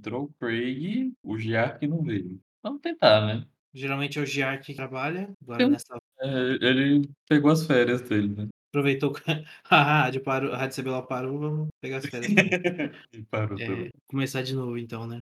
[0.00, 2.40] entrou o Craig, o Giark não veio.
[2.62, 3.46] Vamos tentar, né?
[3.72, 6.28] Geralmente é o Giark que trabalha, agora Tem nessa é,
[6.60, 8.48] ele pegou as férias dele, né?
[8.68, 9.22] aproveitou que
[9.70, 12.32] a rádio parou a rádio CBLOL parou, vamos pegar as férias.
[13.12, 13.58] E parou.
[13.60, 15.18] É, começar de novo então, né.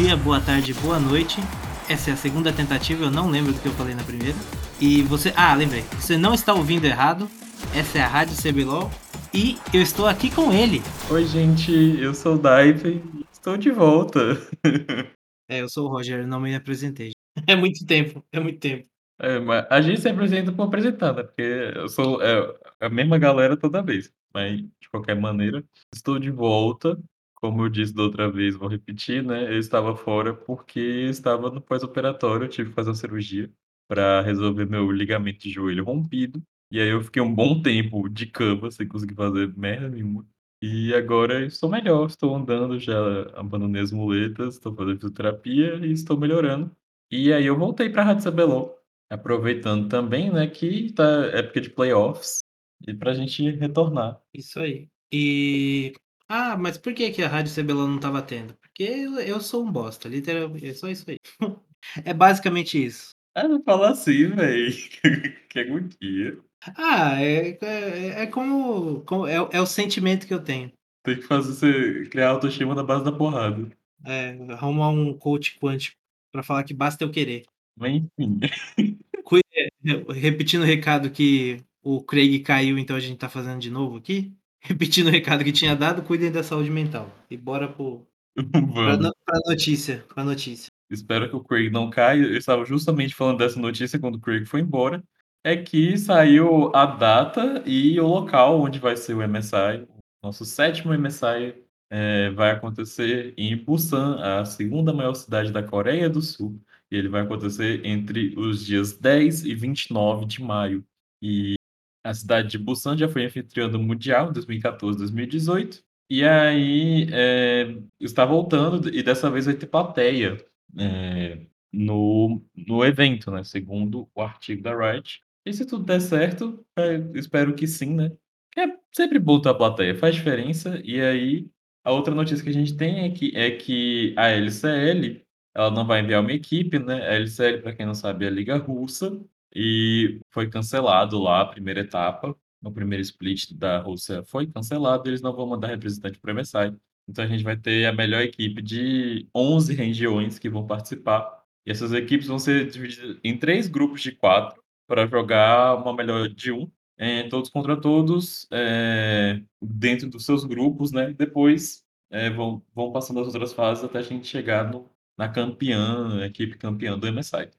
[0.00, 1.38] Dia, boa tarde, boa noite.
[1.86, 4.36] Essa é a segunda tentativa, eu não lembro do que eu falei na primeira.
[4.80, 5.30] E você.
[5.36, 5.82] Ah, lembrei.
[6.00, 7.28] Você não está ouvindo errado.
[7.74, 8.90] Essa é a Rádio CBLOL.
[9.34, 10.80] E eu estou aqui com ele.
[11.10, 14.20] Oi, gente, eu sou o Daiven e estou de volta.
[15.52, 17.10] É, eu sou o Roger, não me apresentei.
[17.44, 18.86] É muito tempo, é muito tempo.
[19.20, 21.24] É, mas a gente se apresenta por apresentar, né?
[21.24, 21.42] Porque
[21.74, 24.12] eu sou é, a mesma galera toda vez.
[24.32, 26.96] Mas, de qualquer maneira, estou de volta.
[27.42, 29.44] Como eu disse da outra vez, vou repetir, né?
[29.50, 30.78] Eu estava fora porque
[31.08, 33.50] estava no pós-operatório, tive que fazer uma cirurgia
[33.88, 36.42] para resolver meu ligamento de joelho rompido.
[36.70, 40.26] E aí eu fiquei um bom tempo de cama, sem conseguir fazer merda nenhuma.
[40.62, 42.94] E agora estou melhor, estou andando, já
[43.34, 46.70] abandonei as muletas, estou fazendo fisioterapia e estou melhorando.
[47.10, 48.78] E aí eu voltei para a Rádio CBLOL,
[49.10, 52.40] aproveitando também, né, que tá época de playoffs,
[52.86, 54.20] e pra gente retornar.
[54.34, 54.88] Isso aí.
[55.10, 55.94] E.
[56.32, 58.54] Ah, mas por que, que a Rádio CBLOL não estava tendo?
[58.54, 60.68] Porque eu, eu sou um bosta, literalmente.
[60.68, 61.18] É só isso aí.
[62.04, 63.10] é basicamente isso.
[63.34, 64.72] Ah, não fala assim, velho.
[65.50, 66.38] que agonia.
[66.76, 69.00] Ah, é, é, é como.
[69.00, 70.72] como é, é o sentimento que eu tenho.
[71.02, 73.68] Tem que fazer você criar autoestima na base da porrada.
[74.06, 75.96] É, arrumar um coach quântico
[76.30, 77.42] pra falar que basta eu querer.
[77.76, 78.38] Mas enfim.
[80.14, 84.32] Repetindo o recado que o Craig caiu, então a gente tá fazendo de novo aqui.
[84.62, 87.10] Repetindo o recado que tinha dado, cuidem da saúde mental.
[87.30, 88.98] E bora pro, pra, Vamos.
[88.98, 90.04] no- pra notícia.
[90.14, 90.68] Pra notícia.
[90.90, 92.22] Espero que o Craig não caia.
[92.22, 95.02] Eu estava justamente falando dessa notícia quando o Craig foi embora.
[95.44, 99.86] É que saiu a data e o local onde vai ser o MSI.
[100.22, 101.54] Nosso sétimo MSI
[101.90, 106.60] é, vai acontecer em Busan, a segunda maior cidade da Coreia do Sul.
[106.90, 110.84] E ele vai acontecer entre os dias 10 e 29 de maio.
[111.22, 111.54] E
[112.02, 115.82] a cidade de Busan já foi anfitriã do Mundial em 2014, 2018.
[116.08, 120.44] E aí é, está voltando e dessa vez vai ter plateia
[120.78, 121.38] é,
[121.72, 123.44] no, no evento, né?
[123.44, 125.22] Segundo o artigo da Riot.
[125.46, 128.12] E se tudo der certo, é, espero que sim, né?
[128.58, 130.80] É sempre bom ter a plateia, faz diferença.
[130.84, 131.48] E aí,
[131.84, 135.24] a outra notícia que a gente tem é que, é que a LCL
[135.54, 136.94] ela não vai enviar uma equipe, né?
[137.08, 139.20] A LCL, para quem não sabe, é a Liga Russa.
[139.54, 142.36] E foi cancelado lá a primeira etapa.
[142.62, 146.76] O primeiro split da Rússia foi cancelado, eles não vão mandar representante para o MSI.
[147.08, 151.42] Então a gente vai ter a melhor equipe de 11 regiões que vão participar.
[151.66, 156.28] E essas equipes vão ser divididas em três grupos de quatro para jogar uma melhor
[156.28, 161.12] de um, eh, todos contra todos, eh, dentro dos seus grupos, né?
[161.12, 166.24] Depois eh, vão, vão passando as outras fases até a gente chegar no, na campeã,
[166.26, 167.50] equipe campeã do MSI.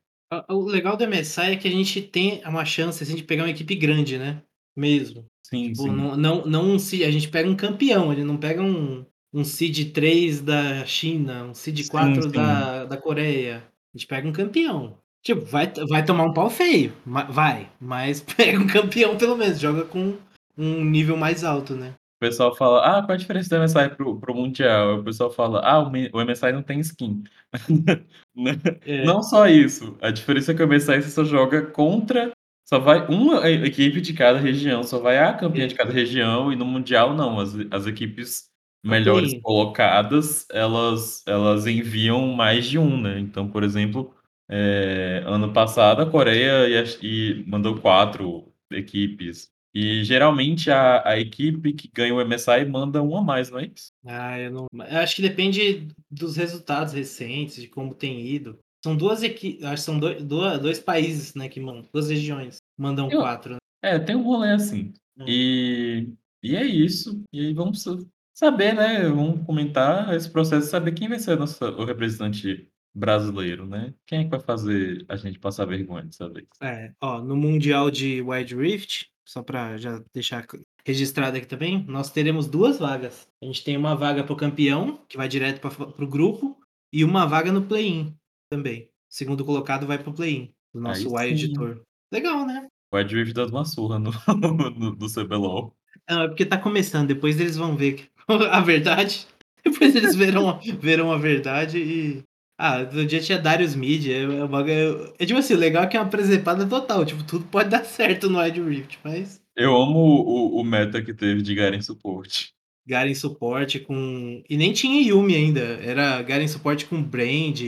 [0.49, 3.49] O legal do MSI é que a gente tem uma chance assim, de pegar uma
[3.49, 4.41] equipe grande, né?
[4.75, 5.25] Mesmo.
[5.45, 5.91] Sim, Tipo, sim.
[5.91, 9.91] não, não, não um a gente pega um campeão, ele não pega um, um seed
[9.91, 12.29] 3 da China, um seed Sim, 4 sim.
[12.29, 13.57] da, da Coreia.
[13.93, 14.97] A gente pega um campeão.
[15.21, 19.83] Tipo, vai, vai tomar um pau feio, vai, mas pega um campeão pelo menos, joga
[19.83, 20.17] com
[20.57, 21.93] um nível mais alto, né?
[22.21, 24.99] O pessoal fala, ah, qual a diferença do MSI pro, pro Mundial?
[24.99, 25.89] O pessoal fala, ah, o,
[26.21, 27.23] MSI não tem skin.
[28.35, 28.51] Né?
[28.85, 32.31] É, Não só isso, a diferença é que o MSI você só joga contra,
[32.67, 36.55] só vai uma equipe de cada região, só vai a campeã de cada região, e
[36.55, 38.49] no Mundial não, as, as equipes
[38.85, 39.41] melhores play-in.
[39.41, 43.19] colocadas, elas, elas enviam mais de um, né?
[43.19, 44.15] Então, por exemplo,
[44.49, 49.50] é, ano passado a Coreia e, a- e mandou quatro equipes.
[49.73, 53.71] E geralmente a, a equipe que ganha o MSI manda uma a mais, não é
[53.73, 53.91] isso?
[54.05, 54.67] Ah, eu não.
[54.73, 58.59] Eu acho que depende dos resultados recentes, de como tem ido.
[58.83, 63.09] São duas equipes, acho que são dois, dois, países, né, que mandam, duas regiões mandam
[63.11, 63.53] Eu- quatro.
[63.53, 63.57] né?
[63.83, 64.93] É, tem um rolê assim.
[65.17, 65.25] Hum.
[65.27, 66.09] E,
[66.43, 67.23] e é isso.
[67.31, 67.97] E aí vamos sa-
[68.33, 69.03] saber, né?
[69.07, 73.93] Vamos comentar esse processo, saber quem vai ser nosso, o representante brasileiro, né?
[74.05, 76.47] Quem é que vai fazer a gente passar vergonha dessa vez?
[76.61, 80.45] É, ó, no Mundial de Wild Rift, só para já deixar
[80.85, 83.27] registrado aqui também, nós teremos duas vagas.
[83.41, 86.59] A gente tem uma vaga pro campeão, que vai direto para pro grupo,
[86.91, 88.15] e uma vaga no play-in
[88.49, 88.83] também.
[88.83, 91.53] O segundo colocado vai pro play-in do nosso Aí Wild.
[91.53, 91.81] Tour.
[92.11, 92.67] Legal, né?
[92.91, 95.73] O Ed Rift dando uma surra no, no, no CBLOL.
[96.09, 99.27] Não, é porque tá começando, depois eles vão ver a verdade.
[99.63, 102.23] Depois eles verão, verão a verdade e.
[102.63, 105.87] Ah, no dia tinha Darius Mid, é, é, é, é tipo assim, o legal é
[105.87, 109.41] que é uma presepada total, tipo, tudo pode dar certo no Wide Rift, mas.
[109.55, 112.53] Eu amo o, o meta que teve de Garen suporte.
[112.85, 114.43] Garen suporte com.
[114.47, 117.59] E nem tinha Yumi ainda, era Garen suporte com Brand,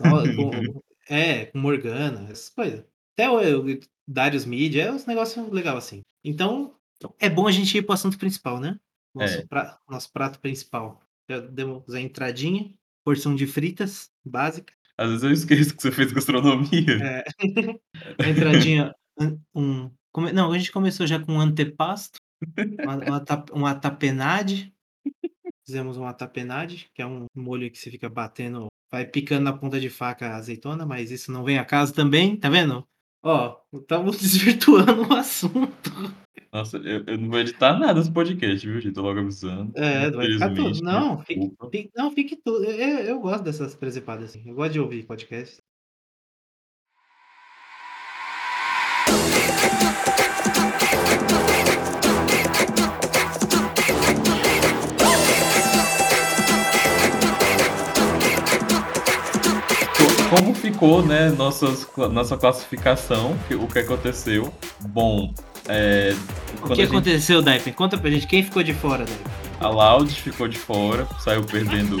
[0.00, 0.50] com...
[1.10, 2.82] é, com Morgana, essas coisas.
[3.12, 6.00] Até o, o Darius Mid, é um negócio legal assim.
[6.24, 6.72] Então,
[7.20, 8.80] é bom a gente ir pro assunto principal, né?
[9.14, 9.46] Nosso, É.
[9.46, 9.78] pra...
[9.86, 11.02] Nosso prato principal.
[11.28, 12.72] Já demos a entradinha,
[13.08, 14.74] porção de fritas básica.
[14.98, 16.98] Às vezes eu esqueço que você fez gastronomia.
[17.02, 17.24] É.
[18.30, 19.90] entradinha, um, um...
[20.12, 20.30] Come...
[20.30, 22.18] Não, a gente começou já com um antepasto,
[22.84, 23.48] uma, uma, tap...
[23.50, 24.74] uma tapenade.
[25.64, 29.80] Fizemos uma tapenade, que é um molho que você fica batendo, vai picando na ponta
[29.80, 32.86] de faca a azeitona, mas isso não vem a caso também, tá vendo?
[33.22, 35.90] Ó, estamos desvirtuando o assunto.
[36.52, 38.94] Nossa, eu, eu não vou editar nada desse podcast, viu, gente?
[38.94, 39.72] Tô logo avisando.
[39.76, 40.60] É, vai ficar tudo.
[40.60, 42.64] Infelizmente, Não, fique, fique- não, fique tudo.
[42.64, 44.42] Eu, eu gosto dessas presepadas assim.
[44.48, 45.60] Eu gosto de ouvir podcast.
[60.30, 64.52] Como ficou, né, nossas, nossa classificação, o que aconteceu?
[64.80, 65.32] Bom,
[65.66, 66.14] é,
[66.62, 67.72] O que a gente- aconteceu, Daipen?
[67.72, 69.26] Conta pra gente quem ficou de fora, Daipen.
[69.60, 71.96] a Loud ficou de fora, saiu perdendo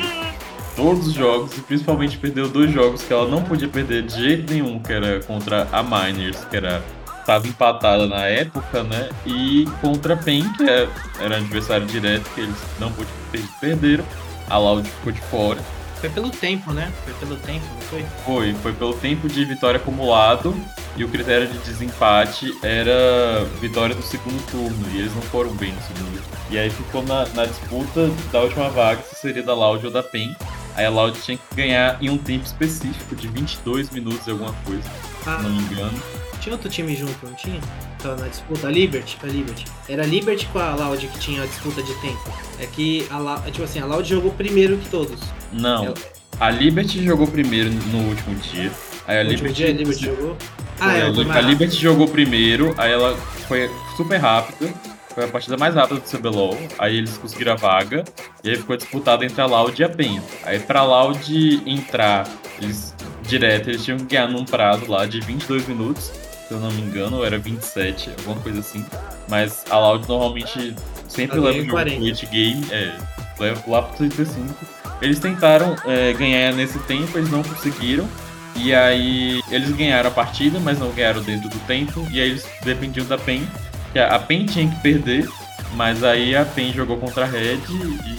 [0.76, 4.52] todos os jogos e principalmente perdeu dois jogos que ela não podia perder de jeito
[4.52, 6.82] nenhum, que era contra a Miners, que era
[7.20, 9.08] estava empatada na época, né?
[9.26, 10.88] E contra a PEN, que é-
[11.20, 14.04] era adversário direto, que eles não podiam per- perderam.
[14.48, 15.58] A Loud ficou de fora.
[16.00, 16.92] Foi pelo tempo, né?
[17.04, 18.06] Foi pelo tempo, não foi?
[18.24, 20.54] Foi, foi pelo tempo de vitória acumulado
[20.96, 25.72] e o critério de desempate era vitória do segundo turno, e eles não foram bem
[25.72, 26.22] no segundo.
[26.50, 30.02] E aí ficou na, na disputa da última vaga, se seria da Loud ou da
[30.02, 30.34] PEN.
[30.76, 34.52] Aí a Loud tinha que ganhar em um tempo específico de 22 minutos e alguma
[34.64, 34.90] coisa, se
[35.28, 36.02] Ah, não me engano.
[36.40, 37.60] tinha outro time junto, não tinha?
[37.98, 39.64] Tava na disputa, a Liberty, a Liberty.
[39.88, 42.32] Era a Liberty com a Loud que tinha a disputa de tempo.
[42.60, 45.20] É que a Loud, tipo assim, a Loud jogou primeiro que todos.
[45.52, 45.94] Não, Eu-
[46.38, 48.70] a Liberty jogou primeiro no último dia.
[49.06, 50.36] Aí a No Liberty, dia a Liberty jogou.
[50.78, 51.06] Ah, é, a,
[51.36, 53.16] a Liberty jogou primeiro, aí ela
[53.48, 54.72] foi super rápida.
[55.14, 56.56] Foi a partida mais rápida do CBLOL.
[56.78, 58.04] Aí eles conseguiram a vaga.
[58.44, 60.22] E aí ficou disputado entre a Loud e a PEN.
[60.44, 62.28] Aí pra Loud entrar
[62.62, 66.12] eles, direto, eles tinham que ganhar num prazo lá de 22 minutos.
[66.48, 68.82] Se eu não me engano, era 27, alguma coisa assim.
[69.28, 70.74] Mas a Loud normalmente
[71.06, 71.96] sempre leva em jogo 40.
[71.96, 72.66] pro late game.
[72.70, 72.96] É,
[73.38, 74.54] leva lá pro 35.
[75.02, 78.08] Eles tentaram é, ganhar nesse tempo, eles não conseguiram.
[78.56, 82.06] E aí eles ganharam a partida, mas não ganharam dentro do tempo.
[82.10, 83.46] E aí eles dependiam da PEN.
[83.92, 85.28] Que a a PEN tinha que perder,
[85.74, 87.60] mas aí a PEN jogou contra a Red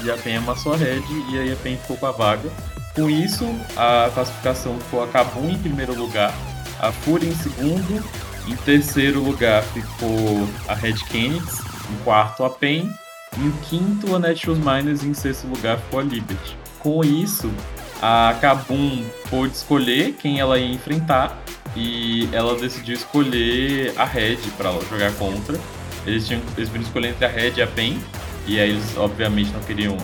[0.04, 1.02] e a PEN amassou a Red
[1.32, 2.50] e aí a PEN ficou com a vaga.
[2.96, 6.34] Com isso, a classificação ficou a Kabum em primeiro lugar,
[6.80, 8.04] a Fúria em segundo,
[8.48, 11.46] em terceiro lugar ficou a Red Kennedy,
[11.92, 12.90] em quarto a PEN,
[13.38, 15.04] em quinto a Netshoes Miners.
[15.04, 16.58] E em sexto lugar ficou a Liberty.
[16.80, 17.52] Com isso,
[18.02, 21.38] a Kabum pôde escolher quem ela ia enfrentar.
[21.76, 25.60] E ela decidiu escolher a Red para jogar contra.
[26.06, 28.00] Eles tinham eles escolher entre a Red e a PEN,
[28.48, 29.96] e aí eles obviamente não queriam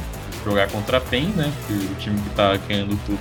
[0.45, 1.51] jogar contra a PEN, né?
[1.59, 3.19] Porque o time que tá ganhando tudo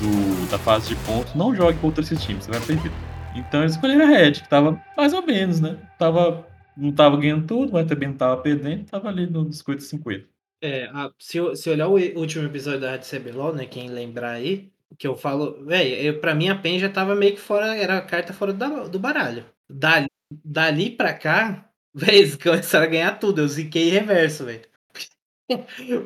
[0.00, 2.92] do, do- da fase de pontos não jogue contra esse time, você vai perder.
[3.36, 5.76] Então eles escolheram a Red, que tava mais ou menos, né?
[5.98, 6.46] Tava,
[6.76, 10.24] não tava ganhando tudo, mas também não tava perdendo, tava ali no 50-50.
[10.60, 14.70] É, a- se, se olhar o último episódio da Rádio CBLOL, né, quem lembrar aí,
[14.98, 18.02] que eu falo, velho, pra mim a PEN já tava meio que fora, era a
[18.02, 19.44] carta fora da- do baralho.
[19.70, 20.08] Dali,
[20.44, 24.62] dali pra cá, velho, eles começaram a ganhar tudo, eu ziquei reverso, velho.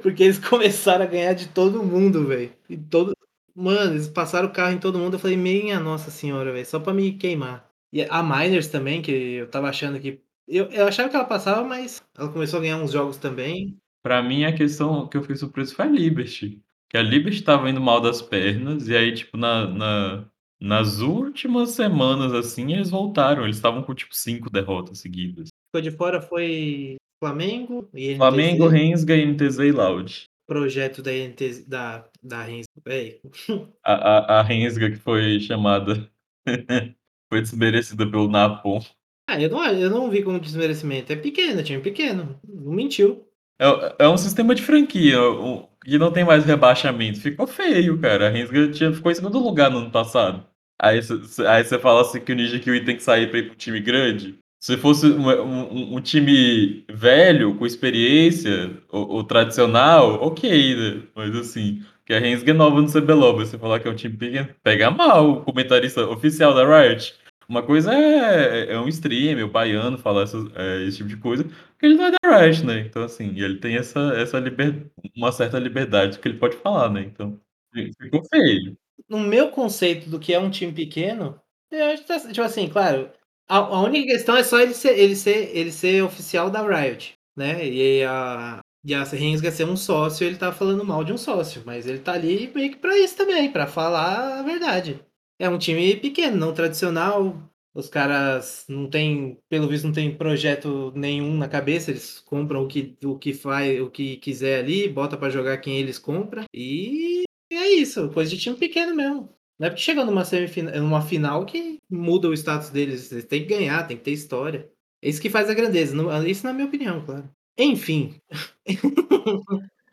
[0.02, 2.52] Porque eles começaram a ganhar de todo mundo, velho.
[2.68, 3.12] E todo...
[3.54, 6.80] Mano, eles passaram o carro em todo mundo, eu falei, minha nossa senhora, velho, só
[6.80, 7.68] pra me queimar.
[7.92, 10.20] E a Miners também, que eu tava achando que...
[10.48, 13.76] Eu, eu achava que ela passava, mas ela começou a ganhar uns jogos também.
[14.02, 16.62] Pra mim, a questão que eu fiquei surpreso foi a Liberty.
[16.88, 20.24] Que a Liberty tava indo mal das pernas, e aí, tipo, na, na-
[20.60, 23.44] nas últimas semanas, assim, eles voltaram.
[23.44, 25.48] Eles estavam com, tipo, cinco derrotas seguidas.
[25.68, 30.24] ficou de fora foi Flamengo e Flamengo, NTZ, Rensga, NTZ e Loud.
[30.46, 32.66] projeto da NTZ, da, da Rens.
[32.84, 33.20] Véi,
[33.84, 36.10] A, a, a Rensga que foi chamada...
[37.30, 38.80] foi desmerecida pelo Napon.
[39.28, 41.12] Ah, eu não, eu não vi como desmerecimento.
[41.12, 42.38] É pequeno, time pequeno.
[42.46, 43.24] Não mentiu.
[43.60, 47.20] É, é um sistema de franquia, um- que não tem mais rebaixamento.
[47.20, 48.26] Ficou feio, cara.
[48.28, 50.46] A Rensga tinha, ficou em segundo lugar no ano passado.
[50.80, 53.46] Aí você aí você fala assim que o Ninja Kiwi tem que sair pra ir
[53.48, 54.38] pro time grande.
[54.64, 61.34] Se fosse uma um um time velho, com experiência, o o tradicional, ok, né, mas
[61.34, 64.48] assim, que a Rensga é nova no CBLOL, você falar que é um time pequeno,
[64.62, 67.12] pega mal o comentarista oficial da Riot.
[67.48, 71.86] Uma coisa é é um streamer, o baiano falar eh, esse tipo de coisa, porque
[71.86, 75.58] ele não é da Riot, né, então assim, ele tem essa essa liber uma certa
[75.58, 77.36] liberdade que ele pode falar, né, então,
[77.74, 78.76] fi ficou feio.
[79.08, 81.36] No meu conceito do que é um time pequeno,
[81.68, 83.10] eu acho que tá tipo assim, claro,
[83.48, 87.14] a a única questão é só ele ser ele ser ele ser oficial da Riot,
[87.36, 91.16] né, e a e a Rensga ser um sócio, ele tá falando mal de um
[91.18, 95.00] sócio, mas ele tá ali meio que pra isso também, pra falar a verdade.
[95.38, 97.36] É um time pequeno, não tradicional,
[97.74, 102.68] os caras não têm pelo visto não tem projeto nenhum na cabeça, eles compram o
[102.68, 107.22] que o que faz o que quiser ali, bota pra jogar quem eles compra, e
[107.52, 109.28] é isso, coisa de time pequeno mesmo.
[109.62, 113.42] Não é porque chegou numa semifina numa final que muda o status deles, eles têm
[113.42, 114.68] que ganhar, tem que ter história.
[115.00, 115.94] É isso que faz a grandeza,
[116.26, 117.30] isso na minha opinião, claro.
[117.56, 118.16] Enfim.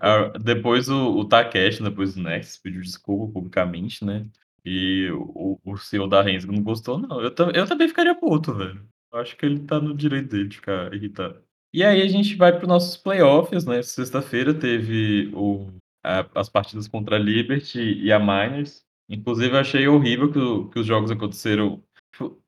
[0.01, 4.25] Ah, depois o o Takeshi, depois do Nexus, pediu desculpa publicamente, né,
[4.63, 8.81] e o o CEO da Rensga não gostou não, eu eu também ficaria puto, velho.
[9.13, 11.43] Acho que ele tá no direito dele de ficar irritado.
[11.73, 15.67] E aí a gente vai para os nossos playoffs, né, sexta-feira teve o
[16.01, 20.69] a as partidas contra a Liberty e a Miners, inclusive eu achei horrível que o
[20.69, 21.83] que os jogos aconteceram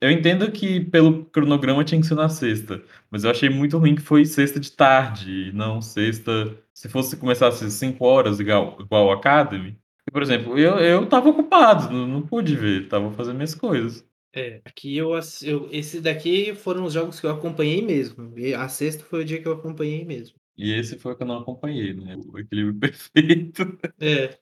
[0.01, 3.95] eu entendo que pelo cronograma tinha que ser na sexta, mas eu achei muito ruim
[3.95, 9.07] que foi sexta de tarde e não sexta se fosse começasse às 17h igual igual
[9.07, 9.77] o Academy,
[10.11, 14.05] por exemplo, eu eu estava ocupado, não não pude ver, estava fazendo minhas coisas.
[14.33, 15.11] É, aqui eu
[15.43, 19.25] eu esse daqui foram os jogos que eu acompanhei mesmo, e a sexta foi o
[19.25, 20.35] dia que eu acompanhei mesmo.
[20.57, 23.77] E esse foi o que eu não acompanhei, né, o equilíbrio perfeito.
[23.99, 24.37] É.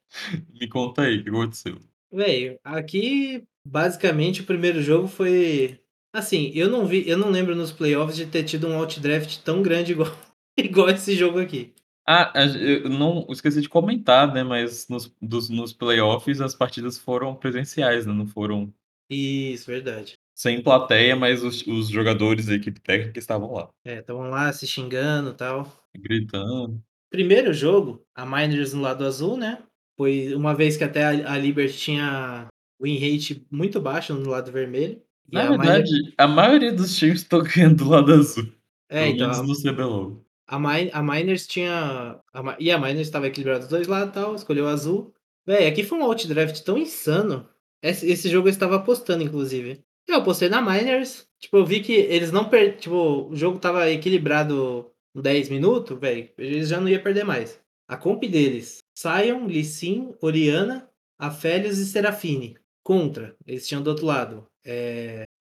[0.59, 1.79] Me conta aí, o que aconteceu?
[2.11, 5.79] Velho, aqui basicamente o primeiro jogo foi
[6.13, 9.61] assim, eu não vi eu não lembro nos playoffs de ter tido um Outdraft tão
[9.61, 10.09] grande igual
[10.57, 11.73] igual esse jogo aqui.
[12.07, 17.35] Ah, eu não esqueci de comentar, né, mas nos dos nos playoffs as partidas foram
[17.35, 18.73] presenciais, né, não foram
[19.09, 20.17] Isso, verdade.
[20.35, 23.69] sem plateia, mas os os jogadores da equipe técnica estavam lá.
[23.85, 25.71] É, estavam lá se xingando, tal.
[25.95, 26.81] Gritando.
[27.11, 29.63] Primeiro jogo, a Miners no lado azul, né,
[29.99, 32.47] foi uma vez que até a a Liberty tinha
[32.81, 35.01] win rate muito baixo no lado vermelho,
[35.31, 38.45] Na a verdade, a maioria dos times estão ganhando do lado azul,
[38.89, 40.25] É, então a no CBLOL.
[40.47, 44.35] a Mi a Miners tinha a e a Miners estava equilibrado dos 2 lados, tal,
[44.35, 45.13] escolheu o azul.
[45.45, 47.47] Véi, aqui foi um Outdraft tão insano,
[47.83, 49.81] esse esse jogo eu estava apostando inclusive.
[50.07, 53.89] Eu apostei na Miners, tipo, eu vi que eles não per tipo, o jogo estava
[53.91, 57.59] equilibrado 10 minutos, véi, eles já não ia perder mais.
[57.89, 62.55] A comp deles, Sion, Lee Sin, Orianna, Aphelios e Seraphine.
[62.83, 64.45] Contra, eles tinham do outro lado,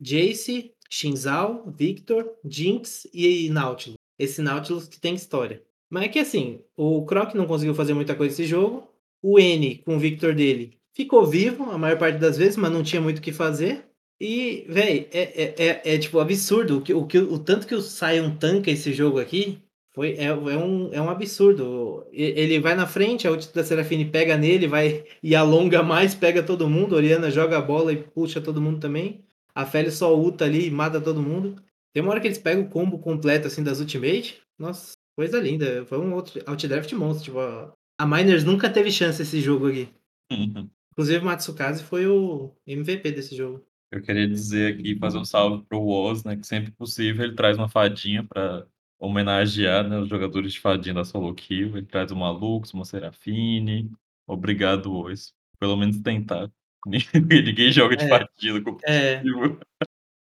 [0.01, 3.99] Jayce, Xin Zhao, Victor, Jinx e Nautilus.
[4.19, 5.63] Esse Nautilus que tem história.
[5.91, 8.89] Mas é que assim, o Croc não conseguiu fazer muita coisa nesse jogo,
[9.23, 12.83] o N com o Victor dele ficou vivo a maior parte das vezes, mas não
[12.83, 13.85] tinha muito o que fazer.
[14.19, 17.75] E, véi, é é é é tipo absurdo o que o que o tanto que
[17.75, 19.63] o Sion tanca esse jogo aqui,
[19.99, 22.07] foi é é um é um absurdo.
[22.13, 26.41] Ele vai na frente, a ult da Seraphine pega nele, vai e alonga mais, pega
[26.41, 29.25] todo mundo, Orianna joga a bola e puxa todo mundo também.
[29.53, 31.61] Aphelios só ulta ali e mata todo mundo.
[31.93, 35.85] Tem uma hora que eles pegam o combo completo, assim, das ultimate, nossa, coisa linda,
[35.87, 39.89] foi um outro Outdraft monstro, tipo a a Miners nunca teve chance esse jogo aqui.
[40.31, 40.71] Uhum.
[40.93, 43.65] Inclusive o Matsukaze foi o MVP desse jogo.
[43.91, 47.35] Eu queria dizer aqui, fazer um salve para o Woz, né, que sempre possível ele
[47.35, 48.65] traz uma fadinha pra
[48.99, 53.91] homenagear, né, os jogadores de fadinha da solo queue, ele traz uma Lux, uma Seraphine,
[54.27, 56.51] obrigado Woz, pelo menos tentar.
[56.85, 59.23] Ninguém joga de É, fadinha no é.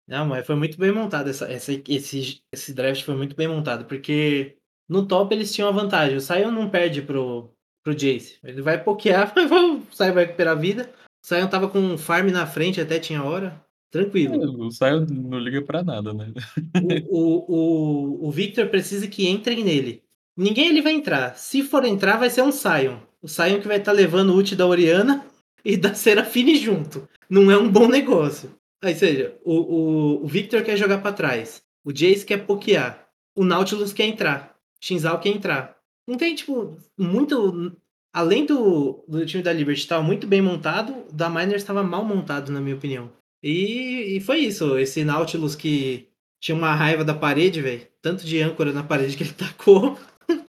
[0.06, 3.84] Não, mas foi muito bem montado essa essa esse esse draft foi muito bem montado,
[3.84, 4.56] porque
[4.88, 7.50] no top eles tinham a vantagem, o Sion não perde para o
[7.84, 10.90] para o Jayce, ele vai pokear, o Sion vai recuperar a vida,
[11.22, 13.62] o Sion estava com um farm na frente até tinha hora,
[13.96, 14.66] É, tranquilo.
[14.66, 16.32] o Sion não liga pra nada, né.
[16.80, 20.02] O o o o Victor precisa que entrem nele.
[20.36, 23.78] Ninguém ali vai entrar, se for entrar vai ser um Sion, o Sion que vai
[23.78, 25.26] estar levando o ult da Orianna
[25.64, 28.54] e da Seraphine junto, não é um bom negócio.
[28.82, 33.44] Aí seja, o o o Victor quer jogar pra trás, o Jayce quer pokear, o
[33.44, 34.54] Nautilus quer entrar,
[34.98, 35.76] Zhao quer entrar.
[36.06, 37.76] Não tem tipo, muito
[38.12, 42.04] além do do time da Liberty estava muito bem montado, o da Miners estava mal
[42.04, 43.10] montado na minha opinião.
[43.42, 46.08] E e foi isso, esse Nautilus que
[46.40, 49.98] tinha uma raiva da parede, velho, tanto de âncora na parede que ele tacou.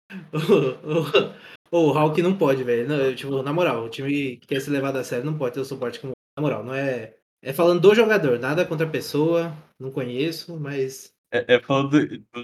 [1.70, 4.70] O o o Hawk não pode, velho, tipo, na moral, o time que quer ser
[4.70, 7.80] levado a sério não pode ter o suporte como na moral, não é é falando
[7.80, 11.90] do jogador, nada contra a pessoa, não conheço, mas É é falando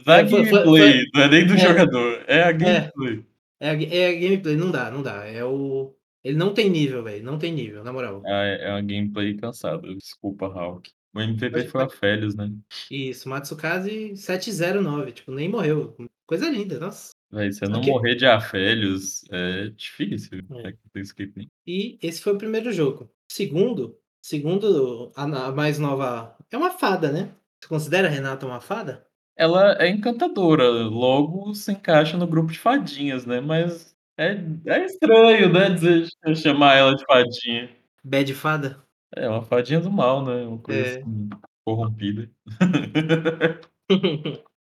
[0.04, 2.52] da É, foi foi foi gameplay, não é nem do é, jogador, é a é.
[2.52, 3.24] gameplay.
[3.60, 5.24] É a é a gameplay, não dá, não dá.
[5.26, 8.22] É o ele não tem nível, velho, não tem nível, na moral.
[8.26, 10.90] Ah, é é uma gameplay cansada, desculpa, Hulk.
[11.14, 12.50] O MVP foi a pode Felios, né.
[12.90, 15.96] Isso, Matsukaze 709, tipo, nem morreu.
[16.26, 17.10] Coisa linda, nossa.
[17.30, 21.00] Véi, você não morrer de Aphelios é difícil É.
[21.00, 21.48] Escape.
[21.66, 23.10] E esse foi o 1º jogo.
[23.30, 27.30] Segundo segundo a mais nova é uma fada, né.
[27.60, 29.06] Você considera a Renata uma fada?
[29.36, 35.52] Ela é encantadora, logo se encaixa no grupo de fadinhas, né, mas é é estranho,
[35.52, 37.70] né, dizer chamar ela de fadinha.
[38.02, 38.82] Bad fada?
[39.16, 40.98] É, uma fadinha do mal, né, uma coisa É.
[40.98, 41.28] assim,
[41.66, 42.30] corrompida.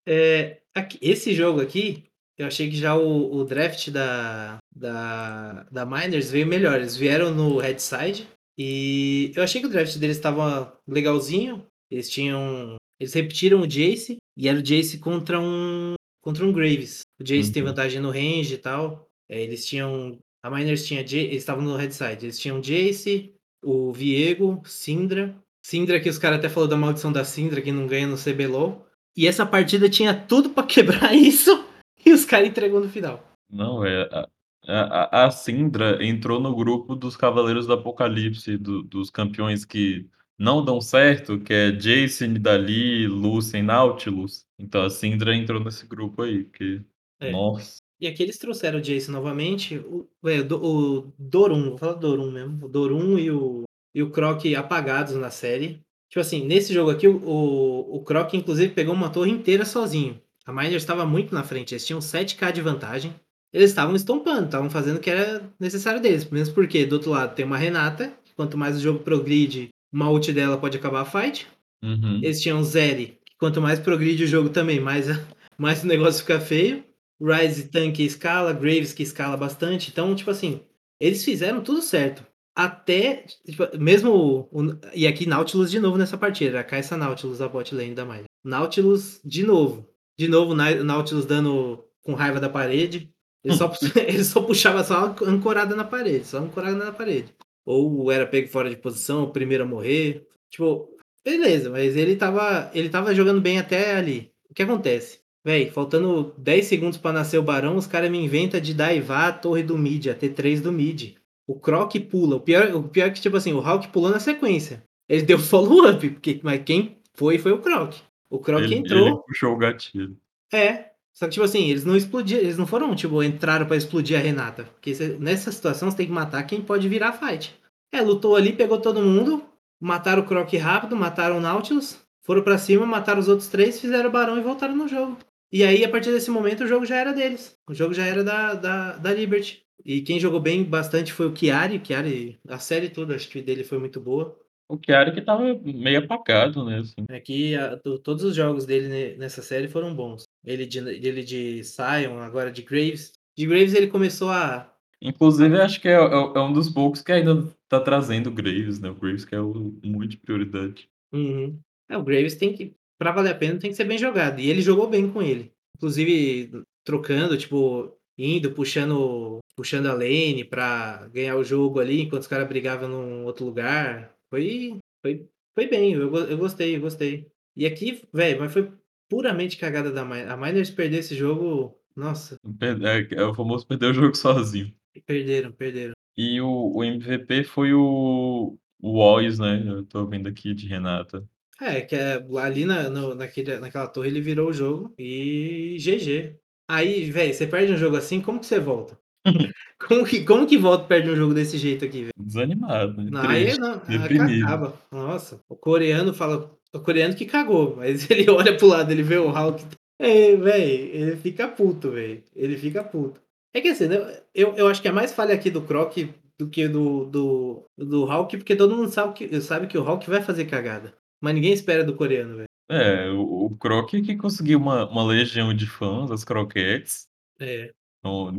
[0.07, 2.03] Eh, aqui esse jogo aqui,
[2.37, 7.33] eu achei que já o o draft da da da Miners veio melhor, eles vieram
[7.33, 13.61] no Redside, e eu achei que o draft deles estava legalzinho, eles tinham eles repetiram
[13.61, 17.01] o Jayce, e era o Jayce contra um contra um Graves.
[17.21, 17.69] O Jayce tem Uhum.
[17.69, 19.07] vantagem no range e tal,
[19.41, 25.35] eles tinham a Miners tinha eles estavam no Redside, eles tinham Jayce, o Viego, Syndra
[25.65, 28.85] Syndra que os cara até falou da maldição da Syndra que não ganha no CBLOL,
[29.15, 31.65] e essa partida tinha tudo pra quebrar isso,
[32.05, 33.23] e os cara entregou no final.
[33.49, 34.27] Não, é a
[34.65, 40.63] a a Syndra entrou no grupo dos cavaleiros do apocalipse, do dos campeões que não
[40.63, 46.23] dão certo, que é Jayce, Nidalee, Lúcian e Nautilus, então a Syndra entrou nesse grupo
[46.23, 46.81] aí, porque,
[47.21, 47.31] É.
[47.31, 47.82] nossa.
[48.03, 51.93] E aqui eles trouxeram o Jayce novamente, o é, o Do o Dorum, vou falar
[51.93, 53.63] Dorum mesmo, o Dorum e o
[53.95, 55.79] e o Croc apagados na série.
[56.09, 60.19] Tipo assim, nesse jogo aqui o o o Croc inclusive pegou uma torre inteira sozinho.
[60.45, 63.15] A Miners estava muito na frente, eles tinham 7k de vantagem,
[63.53, 67.33] eles estavam estompando, estavam fazendo o que era necessário deles, mesmo porque do outro lado
[67.33, 71.47] tem uma Renata, quanto mais o jogo progride, uma ult dela pode acabar a fight.
[71.81, 72.19] Uhum.
[72.21, 75.07] Eles tinham Zeri, que quanto mais progride o jogo também, mais
[75.57, 76.83] mais o negócio fica feio.
[77.21, 80.61] Ryze tanque escala, Graves que escala bastante, então, tipo assim,
[80.99, 82.25] eles fizeram tudo certo.
[82.55, 87.47] Até, tipo, mesmo o e aqui Nautilus de novo nessa partida, a Kai'Sa Nautilus a
[87.47, 88.25] bot lane da Miner.
[88.43, 93.11] Nautilus de novo, de novo Nautilus dando com raiva da parede,
[93.43, 93.71] ele só
[94.07, 97.33] ele só puxava só ancorada na parede, só ancorada na parede.
[97.65, 100.95] Ou era pego fora de posição, o primeiro a morrer, tipo,
[101.25, 104.31] beleza, mas ele estava ele estava jogando bem até ali.
[104.47, 105.22] O que acontece?
[105.45, 109.33] Véi, faltando 10 segundos pra nascer o barão, os cara me inventa de daivar a
[109.33, 111.15] torre do mid, a T3 do mid.
[111.45, 114.19] O Croc pula, o pior o pior é que, tipo assim, o Hulk pulou na
[114.19, 114.83] sequência.
[115.09, 117.95] Ele deu follow up, porque mas quem foi, foi o Croc.
[118.29, 120.17] O Croc Ele ele entrou puxou o gatilho.
[120.51, 124.17] É, só que tipo assim, eles não explodiram, eles não foram, tipo, entraram pra explodir
[124.17, 127.53] a Renata, porque você nessa situação você tem que matar quem pode virar a fight.
[127.91, 129.43] É, lutou ali, pegou todo mundo,
[129.79, 134.09] mataram o Croc rápido, mataram o Nautilus, foram pra cima, mataram os outros 3, fizeram
[134.09, 135.17] o barão e voltaram no jogo.
[135.53, 138.23] E aí, a partir desse momento, o jogo já era deles, o jogo já era
[138.23, 139.63] da da da Liberty.
[139.85, 143.39] E quem jogou bem bastante foi o Chiari, o Chiari a série toda acho que
[143.39, 144.35] dele foi muito boa.
[144.67, 147.05] O Chiari que estava meio apagado, né, assim.
[147.07, 150.23] É que a to todos os jogos dele ne nessa série foram bons.
[150.43, 153.11] Ele de ele de Sion, agora de Graves.
[153.37, 155.97] De Graves ele começou a Inclusive acho que é é
[156.35, 159.71] é um dos poucos que ainda tá trazendo Graves, né, o Graves que é o
[159.83, 160.89] muito prioridade.
[161.13, 161.59] Uhum.
[161.87, 164.49] É, o Graves tem que pra valer a pena tem que ser bem jogado, e
[164.49, 165.51] ele jogou bem com ele.
[165.75, 172.27] Inclusive trocando, tipo, indo, puxando puxando a lane pra ganhar o jogo ali, enquanto os
[172.27, 174.15] cara brigava num outro lugar.
[174.29, 177.27] Foi foi foi bem, eu eu gostei, eu gostei.
[177.57, 178.71] E aqui, velho, mas foi
[179.09, 182.37] puramente cagada da Mi a Miners perder esse jogo, nossa.
[182.61, 184.73] É é o famoso perder o jogo sozinho.
[185.05, 185.93] Perderam, perderam.
[186.15, 191.27] E o o MVP foi o o Ois, né, eu tô vendo aqui de Renata.
[191.61, 196.35] É, que é ali na no naquele naquela torre ele virou o jogo, e GG.
[196.69, 198.97] Aí, velho, você perde um jogo assim, como que você volta?
[199.87, 202.11] Como que como que volta e perde um jogo desse jeito aqui, velho?
[202.17, 204.45] Desanimado, né, Não, aí triste, não, deprimido.
[204.45, 204.81] acaba.
[204.89, 209.03] Nossa, o coreano fala o coreano que cagou, mas ele olha para o lado, ele
[209.03, 209.65] vê o Hulk
[209.99, 213.21] é, velho, ele fica puto, velho, ele fica puto.
[213.53, 213.97] É que assim, né,
[214.33, 215.95] eu eu acho que é mais falha aqui do Croc
[216.39, 220.09] do que do do do Hulk, porque todo mundo sabe que sabe que o Hulk
[220.09, 222.49] vai fazer cagada, mas ninguém espera do coreano, velho.
[222.69, 227.07] É, o o Croc que conseguiu uma uma legião de fãs, as Croquettes.
[227.39, 227.71] É.
[227.99, 228.31] Então,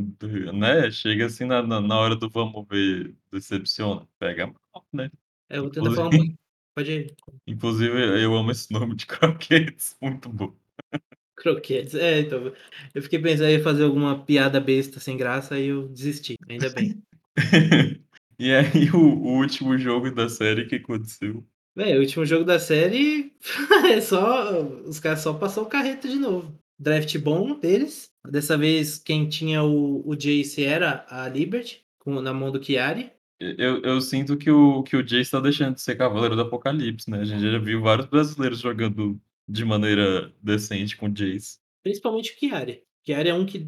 [0.53, 5.09] né, chega assim na na hora do vamos ver, decepciona, pega mal, né.
[5.49, 6.37] É, eu vou tentar falar um pouquinho
[6.75, 7.15] pode ir.
[7.47, 10.53] inclusive eu amo esse nome de Croquettes, muito bom.
[11.35, 12.53] Croquettes, é, então,
[12.93, 17.01] eu fiquei pensando em fazer alguma piada besta sem graça, aí eu desisti, ainda bem.
[18.37, 21.41] E aí o o último jogo da série, que aconteceu?
[21.75, 23.33] Véi, o último jogo da série
[23.91, 26.57] é só os caras só passou o carreto de novo.
[26.79, 28.09] Draft bom deles.
[28.25, 33.11] Dessa vez quem tinha o, o Jace era a Liberty, com, na mão do Chiari.
[33.39, 37.09] Eu, eu sinto que o, que o Jace está deixando de ser Cavaleiro do Apocalipse,
[37.09, 37.19] né?
[37.19, 41.59] A gente já viu vários brasileiros jogando de maneira decente com o Jace.
[41.83, 42.83] Principalmente o Chiari.
[43.05, 43.67] Chiari é um que,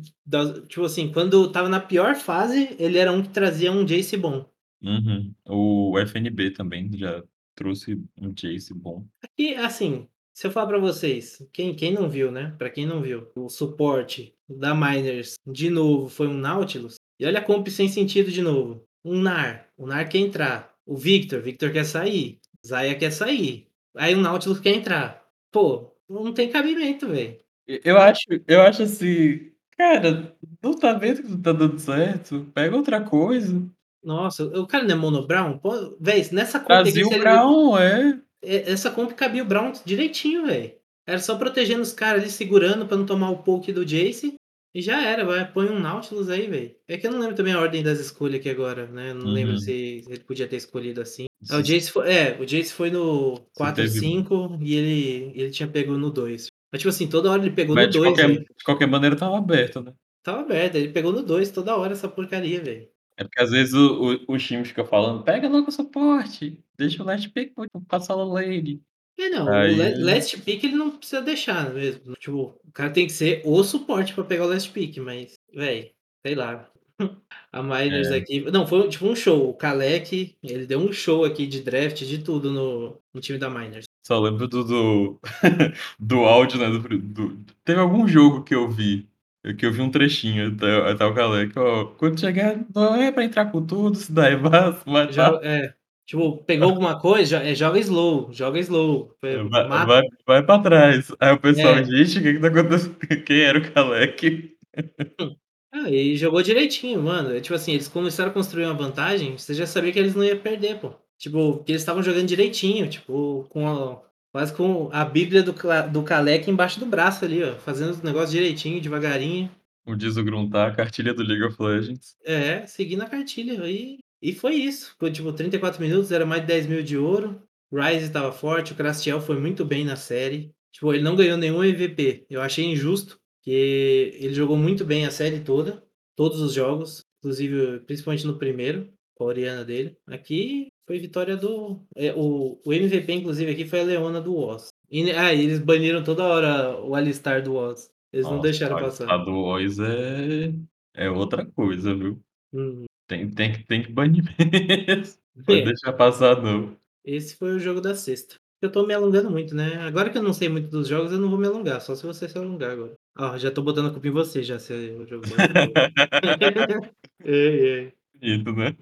[0.69, 4.49] tipo assim, quando tava na pior fase, ele era um que trazia um Jace bom.
[4.81, 5.33] Uhum.
[5.45, 7.21] O FNB também já
[7.57, 9.05] trouxe um Jace bom.
[9.37, 12.55] E assim, se eu falar pra vocês, quem, quem não viu, né?
[12.57, 16.95] Pra quem não viu, o suporte da Miners de novo foi um Nautilus.
[17.19, 18.85] E olha a comp sem sentido de novo.
[19.03, 20.73] Um Nar, o Nar quer entrar.
[20.85, 22.39] O Victor, Victor quer sair.
[22.65, 23.67] Zaya quer sair.
[23.95, 25.25] Aí o Nautilus quer entrar.
[25.51, 27.39] Pô, não tem cabimento, velho.
[27.67, 32.45] Eu acho, eu acho assim, cara, não tá vendo que não tá dando certo?
[32.53, 33.67] Pega outra coisa.
[34.07, 35.57] Nossa, o cara não é Mono Brown?
[35.57, 38.17] Pô, véi, nessa comp Brasil ele- Brown, é.
[38.41, 40.71] É, Essa comp cabia o Brown direitinho, velho.
[41.05, 44.35] Era só protegendo os caras ali, segurando pra não tomar o poke do Jace.
[44.73, 45.51] E já era, vai.
[45.51, 46.75] Põe um Nautilus aí, velho.
[46.87, 49.13] É que eu não lembro também a ordem das escolhas aqui agora, né?
[49.13, 49.31] Não Uhum.
[49.33, 51.25] lembro se ele podia ter escolhido assim.
[51.49, 55.49] Ah, o Jace foi, é, o Jace foi no 4 teve- 5 e ele, ele
[55.49, 56.47] tinha pego no 2.
[56.71, 58.39] Mas, tipo assim, toda hora ele pegou Mas no de 2, qualquer, velho.
[58.57, 59.93] de qualquer maneira tava aberto, né?
[60.23, 62.87] Tava aberto, ele pegou no 2 toda hora essa porcaria, velho.
[63.17, 67.01] É porque às vezes o, o, o time fica falando, pega logo o suporte, deixa
[67.01, 67.51] o last pick
[67.87, 68.81] passar a lane.
[69.19, 72.13] É, não, Aí- o la- last pick ele não precisa deixar mesmo.
[72.19, 75.91] Tipo, o cara tem que ser o suporte pra pegar o last pick, mas, véi,
[76.25, 76.69] sei lá.
[77.51, 78.17] A Miners É.
[78.17, 78.41] aqui.
[78.51, 79.49] Não, foi tipo um show.
[79.49, 83.49] O Kalec, ele deu um show aqui de draft, de tudo no, no time da
[83.49, 83.85] Miners.
[84.05, 85.19] Só lembro do, do,
[85.99, 86.69] do áudio, né?
[86.69, 89.07] do- do- teve algum jogo que eu vi,
[89.55, 93.23] que eu vi um trechinho até, até o Kalec, ó, quando chegar, não é pra
[93.23, 95.73] entrar com tudo, se daí vai, vai, Já, é,
[96.05, 99.15] tipo, pegou alguma coisa, é, joga slow, joga slow.
[99.19, 101.11] Foi- vai, mata- vai, vai pra trás.
[101.19, 101.83] Aí o pessoal, É.
[101.83, 102.95] gente, o que que tá acontecendo?
[103.25, 104.55] Quem era o Kalec?
[105.73, 107.35] Ah, e jogou direitinho, mano.
[107.35, 110.23] É, tipo assim, eles começaram a construir uma vantagem, você já sabia que eles não
[110.23, 110.93] iam perder, pô.
[111.19, 114.01] Tipo, que eles estavam jogando direitinho, tipo, com a,
[114.37, 115.51] quase com a bíblia do,
[115.91, 117.55] do Kalec embaixo do braço ali, ó.
[117.55, 119.49] Fazendo os negócios direitinho, devagarinho.
[119.83, 122.15] Como diz o Gruntar, a cartilha do League of Legends.
[122.23, 123.67] É, seguindo a cartilha.
[123.67, 124.93] E, e foi isso.
[124.99, 127.41] Foi tipo 34 minutos, era mais de 10 mil de ouro.
[127.73, 130.51] Ryze estava forte, o Crastiel foi muito bem na série.
[130.71, 132.27] Tipo, ele não ganhou nenhum MVP.
[132.29, 135.83] Eu achei injusto, que ele jogou muito bem a série toda,
[136.15, 139.97] todos os jogos, inclusive principalmente no primeiro, com a Oriana dele.
[140.05, 141.81] Aqui foi vitória do.
[141.95, 144.69] é, o, o MVP, inclusive, aqui foi a Leona do Oz.
[144.89, 147.91] E, ah, e eles baniram toda hora o Alistar do Oz.
[148.11, 149.11] Eles não Nossa, deixaram a- passar.
[149.11, 150.53] A do Oz é,
[150.95, 152.19] é outra coisa, viu?
[152.53, 152.85] Hum.
[153.05, 154.23] Tem, tem, que, tem que banir
[154.87, 155.17] mesmo.
[155.45, 155.65] Pode É.
[155.65, 156.75] deixar passar, não.
[157.05, 158.35] Esse foi o jogo da sexta.
[158.61, 159.75] Eu tô me alongando muito, né?
[159.81, 162.05] Agora que eu não sei muito dos jogos, eu não vou me alongar, só se
[162.05, 162.93] você se alongar agora.
[163.17, 165.25] Ó, já tô botando a culpa em você, já, se o jogo.
[167.23, 167.93] ei, ei.
[168.19, 168.75] Bonito, né?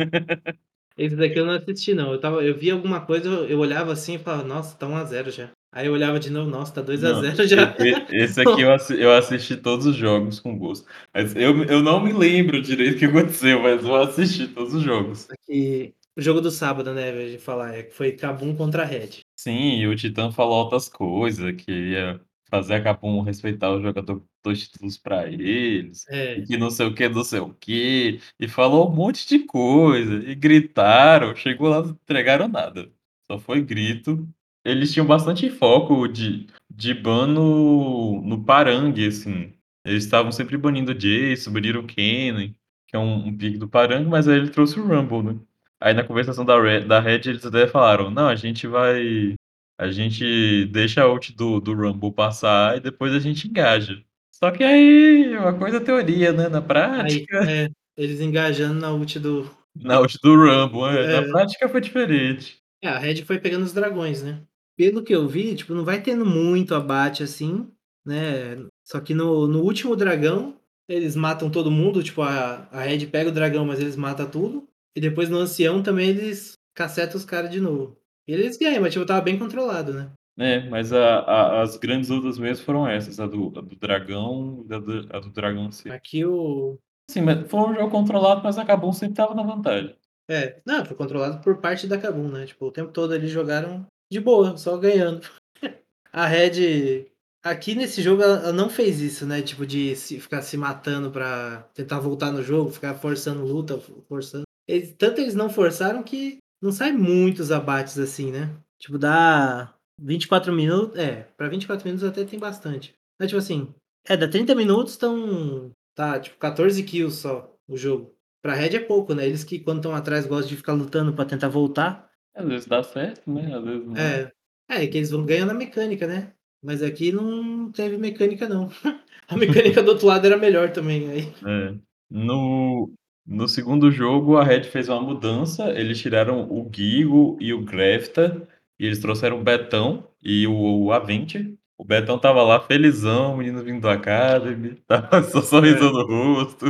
[0.97, 2.13] Esse daqui eu não assisti, não.
[2.13, 5.29] Eu, tava, eu vi alguma coisa, eu, eu olhava assim e falava, nossa, tá 1x0
[5.29, 5.49] já.
[5.71, 7.75] Aí eu olhava de novo, nossa, tá 2x0 Não, já.
[8.09, 10.87] Esse aqui eu, assi- eu assisti todos os jogos com gosto.
[11.13, 14.81] Mas eu, eu não me lembro direito o que aconteceu, mas eu assisti todos os
[14.81, 15.27] jogos.
[15.29, 19.19] Aqui, o jogo do sábado, né, de falar, é foi Kabum contra Red.
[19.35, 24.19] Sim, e o Titã falou outras coisas, que ia fazer a Capum respeitar o jogador
[24.19, 27.53] que dois títulos pra eles, É, e que não sei o que, não sei o
[27.53, 32.91] que, e falou um monte de coisa, e gritaram, chegou lá, não entregaram nada.
[33.27, 34.27] Só foi grito.
[34.63, 39.53] Eles tinham bastante foco de, de ban no, no Parangue, assim.
[39.85, 42.55] Eles estavam sempre banindo o Jace, baniram o Kennen,
[42.87, 45.39] que é um, um pique do Parangue, mas aí ele trouxe o Rumble, né?
[45.79, 49.35] Aí na conversação da Red, da Red eles até falaram, não, a gente vai.
[49.77, 54.01] A gente deixa a ult do, do Rumble passar e depois a gente engaja.
[54.31, 56.47] Só que aí, uma coisa é teoria, né?
[56.49, 59.49] Na aí, prática, é, eles engajando na ult do.
[59.75, 61.21] na ult do Rumble, é, É.
[61.21, 62.57] na prática foi diferente.
[62.81, 64.41] É, a Red foi pegando os dragões, né?
[64.77, 67.69] Pelo que eu vi, tipo, não vai tendo muito abate assim,
[68.05, 68.57] né?
[68.83, 73.29] Só que no, no último dragão, eles matam todo mundo, tipo, a, a Red pega
[73.29, 74.67] o dragão, mas eles matam tudo.
[74.95, 77.97] E depois no ancião também eles cacetam os caras de novo.
[78.27, 80.11] E eles ganham, mas tipo, tava bem controlado, né?
[80.37, 84.65] É, mas a- a- as grandes lutas mesmo foram essas, a do, a do dragão
[84.69, 85.89] e a do, a do dragão C.
[85.89, 86.77] Aqui o.
[87.09, 89.95] Sim, mas foi um jogo controlado, mas acabou sempre tava na vantagem.
[90.29, 92.47] É, não, foi controlado por parte da Kabum, né?
[92.47, 95.21] Tipo, o tempo todo eles jogaram de boa, só ganhando.
[96.11, 97.05] A Red.
[97.43, 99.41] Aqui nesse jogo ela ela não fez isso, né?
[99.43, 103.77] Tipo, de se- ficar se matando pra tentar voltar no jogo, ficar forçando luta,
[104.09, 104.43] forçando.
[104.67, 108.55] Eles- tanto eles não forçaram que não sai muitos abates assim, né?
[108.79, 110.97] Tipo, dá 24 minutos.
[110.97, 112.93] É, pra 24 minutos até tem bastante.
[113.19, 113.73] Mas, tipo assim,
[114.07, 115.71] é, dá 30 minutos, estão.
[115.95, 118.13] Tá, tipo, 14 kills só o jogo.
[118.41, 119.25] Pra Red é pouco, né?
[119.25, 122.09] Eles que quando estão atrás gostam de ficar lutando pra tentar voltar.
[122.35, 123.55] Às vezes dá certo, né?
[123.55, 123.97] Às vezes não.
[123.97, 124.31] É.
[124.69, 126.33] É, que eles vão ganhando na mecânica, né?
[126.63, 128.69] Mas aqui não teve mecânica, não.
[129.27, 131.09] A mecânica do outro lado era melhor também.
[131.09, 131.33] Aí.
[131.45, 131.75] É.
[132.11, 132.91] No,
[133.25, 135.69] no segundo jogo, a Red fez uma mudança.
[135.71, 138.47] Eles tiraram o Gigo e o Grefta.
[138.79, 141.57] E eles trouxeram o Betão e o, o Avente.
[141.77, 144.75] O Betão tava lá felizão, o menino vindo do Academy.
[144.87, 145.91] Tava só sorrisão É.
[145.91, 146.03] no
[146.35, 146.65] rosto.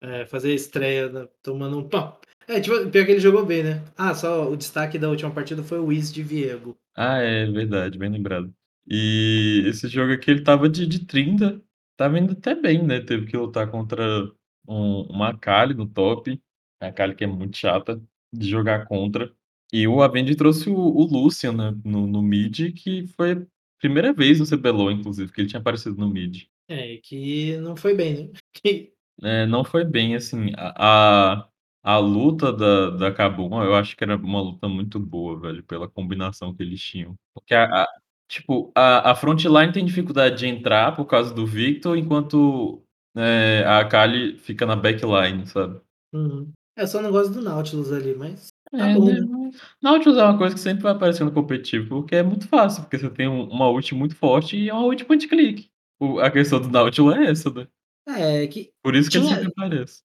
[0.00, 1.28] É, fazer estreia, né?
[1.42, 2.20] tomando um pau.
[2.46, 3.82] É, tipo, pior que ele jogou bem, né?
[3.96, 6.76] Ah, só o destaque da última partida foi o Wiz de Viego.
[6.96, 8.54] Ah, é verdade, bem lembrado.
[8.86, 11.60] E esse jogo aqui ele tava de, de 30,
[11.96, 13.00] tava indo até bem, né?
[13.00, 14.30] Teve que lutar contra
[14.66, 16.40] um, uma Akali no top,
[16.80, 18.00] a Akali que é muito chata
[18.32, 19.32] de jogar contra.
[19.72, 23.42] E o Avenger trouxe o, o Lucian né, no, no mid, que foi a
[23.80, 26.44] primeira vez no CBLOL, inclusive, que ele tinha aparecido no mid.
[26.68, 28.32] É, que não foi bem, né?
[28.52, 31.48] Que- É, não foi bem, assim, a, a,
[31.84, 35.88] a luta da, da Kabum, eu acho que era uma luta muito boa, velho, pela
[35.88, 37.14] combinação que eles tinham.
[37.32, 37.88] Porque, a, a-
[38.28, 42.82] tipo, a, a frontline tem dificuldade de entrar por causa do Victor, enquanto
[43.16, 45.80] é, a Akali fica na backline, sabe?
[46.12, 46.50] Uhum.
[46.76, 49.20] É, eu só não gosto do Nautilus ali, mas tá É, bom, né?
[49.20, 49.50] né?
[49.82, 52.98] Nautilus é uma coisa que sempre vai aparecer no competitivo, porque é muito fácil, porque
[52.98, 55.68] você tem um- uma ult muito forte e é uma ult point click.
[56.00, 57.68] O- a questão do Nautilus é essa, né?
[58.06, 59.52] É, que Por isso que ele sempre tinha.
[59.56, 60.02] aparece.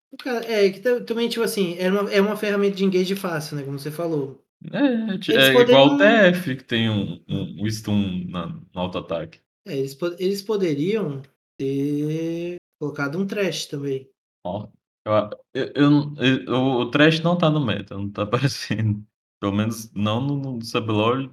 [0.47, 3.63] É, que ta- também, tipo assim, é uma, é uma ferramenta de engage fácil, né?
[3.63, 4.43] Como você falou.
[4.71, 6.31] É, Eles é igual o poderiam.
[6.33, 9.39] TF que tem um um um stun na no auto-ataque.
[9.67, 11.21] É, eles, eles poderiam
[11.57, 14.09] ter colocado um trash também.
[14.43, 14.69] Ó,
[15.05, 15.13] eu
[15.53, 19.05] eu eu não e o o Thresh não tá no meta, não tá aparecendo.
[19.39, 20.59] Pelo menos não no no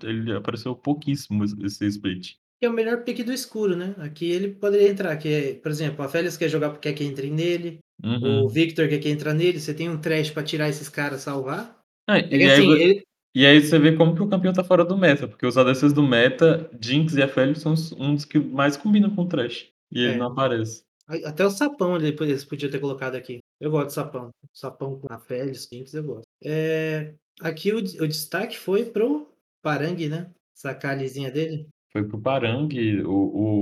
[0.05, 2.37] ele apareceu pouquíssimo esse esse split.
[2.59, 3.95] Que é o melhor pick do escuro, né?
[3.99, 7.05] Aqui ele poderia entrar, que é, por exemplo, a Félix quer jogar porque quer que
[7.05, 7.81] entre nele,
[8.21, 8.49] o Uhum.
[8.49, 11.79] Victor quer que entra nele, você tem um trash pra tirar esses caras, salvar.
[12.09, 13.05] É, É que e aí assim, vo ele.
[13.35, 15.93] e aí você vê como que o campeão tá fora do meta, porque os ADCs
[15.95, 19.29] do meta, Jinx e a Aphelios são os um dos que mais combinam com o
[19.29, 20.86] Thresh, e ele É, não aparece.
[21.25, 23.39] Até o sapão ele- eles podiam ter colocado aqui.
[23.61, 24.31] Eu gosto de sapão.
[24.53, 26.25] Sapão com a Félix, Jinx, eu gosto.
[26.45, 29.29] É, aqui o, o destaque foi pro
[29.63, 30.31] Parangue, né?
[30.57, 31.69] Essa calizinha dele.
[31.93, 32.69] Foi pro Parang,
[33.05, 33.11] o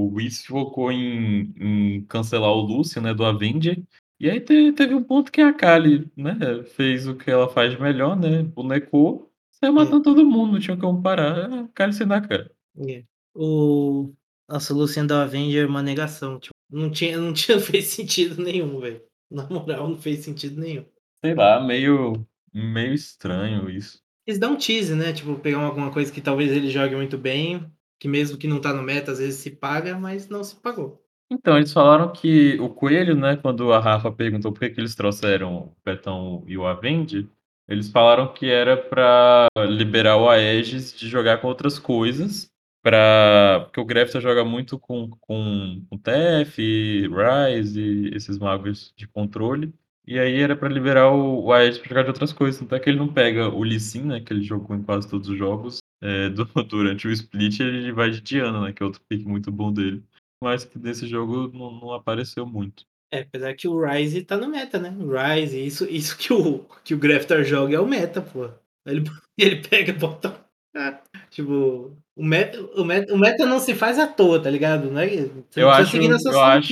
[0.09, 3.81] o Whis focou em em cancelar o Lucian, né, do Avenger,
[4.19, 6.35] e aí te teve um ponto que a Akali, né,
[6.75, 10.77] fez o que ela faz melhor, né, bonecou, saiu É, matando todo mundo, não tinha
[10.77, 12.51] como parar, a Akali sem dar cara.
[12.89, 13.05] é.
[13.37, 14.13] O.
[14.49, 16.39] Nossa, o Lucian da Avenger é uma negação.
[16.39, 19.01] Tipo, não tinha, não tinha fez sentido nenhum, velho.
[19.31, 20.85] Na moral, não fez sentido nenhum.
[21.25, 24.01] Sei lá, meio meio estranho isso.
[24.27, 25.13] Eles dão um tease, né?
[25.13, 27.67] Tipo, pegar alguma coisa que talvez ele jogue muito bem,
[27.99, 31.03] que mesmo que não tá no meta, às vezes se paga, mas não se pagou.
[31.31, 34.95] Então, eles falaram que o Coelho, né, quando a Rafa perguntou por que que eles
[34.95, 37.27] trouxeram o Betão e o Avenger,
[37.69, 42.51] eles falaram que era pra liberar o Aegis de jogar com outras coisas,
[42.85, 49.73] pra porque o Grefta joga muito com com com TF, Ryze, esses magos de controle,
[50.07, 52.81] e aí era pra liberar o o Aegis pra jogar de outras coisas, tanto é
[52.81, 55.39] que ele não pega o Lee Sin, né, que ele jogou em quase todos os
[55.39, 59.25] jogos, eh, do durante o split ele vai de Diana, né, que é outro pick
[59.25, 60.05] muito bom dele
[60.43, 62.85] mas que nesse jogo não não apareceu muito.
[63.11, 64.91] É, apesar que o Ryze tá no meta, né?
[64.91, 68.51] O Ryze, isso, isso que o, que o Graftar joga é o meta, pô.
[68.85, 69.05] Ele,
[69.39, 70.45] ele pega e bota.
[71.31, 74.91] tipo, o meta, o, meta, o meta não se faz à toa, tá ligado?
[74.91, 76.69] Não é, você Eu acho eu acho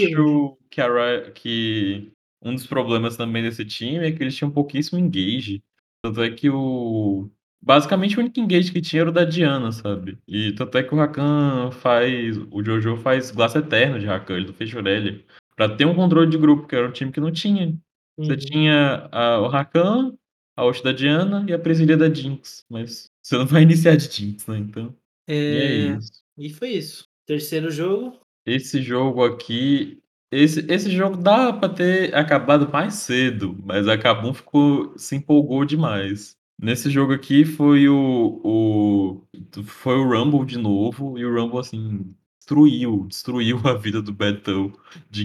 [0.70, 5.62] que a que um dos problemas também desse time é que eles tinham pouquíssimo engage,
[6.02, 7.28] tanto é que o
[7.60, 10.18] basicamente o único engage que tinha era o da Diana, sabe.
[10.26, 14.52] E tanto é que o Rakan faz o Jojo faz Glace Eterno de Rakan, ele
[14.52, 15.24] fez Irelia,
[15.56, 17.76] pra ter um controle de grupo, que era um time que não tinha.
[18.18, 18.36] Você Uhum.
[18.38, 20.14] tinha a o Rakan,
[20.56, 24.04] a ult da Diana e a Presilia da Jinx, mas você não vai iniciar de
[24.10, 24.94] Jinx, né, então
[25.46, 26.22] e é É, isso.
[26.36, 27.08] e foi isso.
[27.26, 28.20] Terceiro jogo.
[28.46, 34.32] Esse jogo aqui esse esse jogo dava pra ter acabado mais cedo, mas a Kabum
[34.34, 36.36] ficou se empolgou demais.
[36.60, 42.14] Nesse jogo aqui foi o o foi o Rumble de novo, e o Rumble, assim,
[42.38, 44.72] destruiu, destruiu a vida do Betão
[45.10, 45.24] de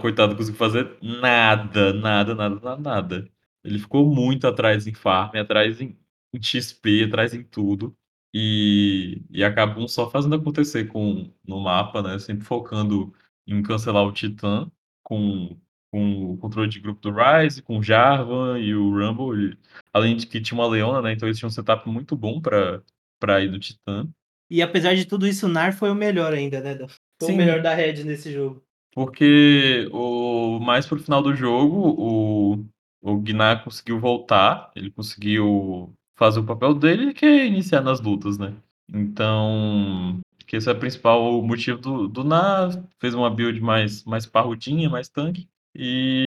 [0.00, 3.30] coitado não conseguiu fazer nada, nada, nada, nada, nada.
[3.64, 5.96] Ele ficou muito atrás em farm, atrás em
[6.34, 7.96] em XP, atrás em tudo.
[8.38, 13.14] E e a Kabum só fazendo acontecer com no mapa, né, sempre focando
[13.46, 14.70] em cancelar o Titã,
[15.02, 15.56] com
[15.90, 19.58] com o controle de grupo do Ryze, com o Jarvan e o Rumble, e
[19.92, 22.82] além de que tinha uma Leona, né, então eles tinham um setup muito bom pra
[23.18, 24.06] pra ir do Titã.
[24.50, 26.76] E apesar de tudo isso, o Nar foi o melhor ainda, né?
[26.76, 27.36] Foi o Sim.
[27.36, 28.62] melhor da Red nesse jogo.
[28.92, 32.64] Porque o mais para o final do jogo, o
[33.02, 38.38] o Gnar conseguiu voltar, ele conseguiu fazer o papel dele, que é iniciar nas lutas,
[38.38, 38.54] né.
[38.92, 44.26] Então, que esse é o principal motivo do do Nar, fez uma build mais mais
[44.26, 46.24] parrudinha, mais tanque, e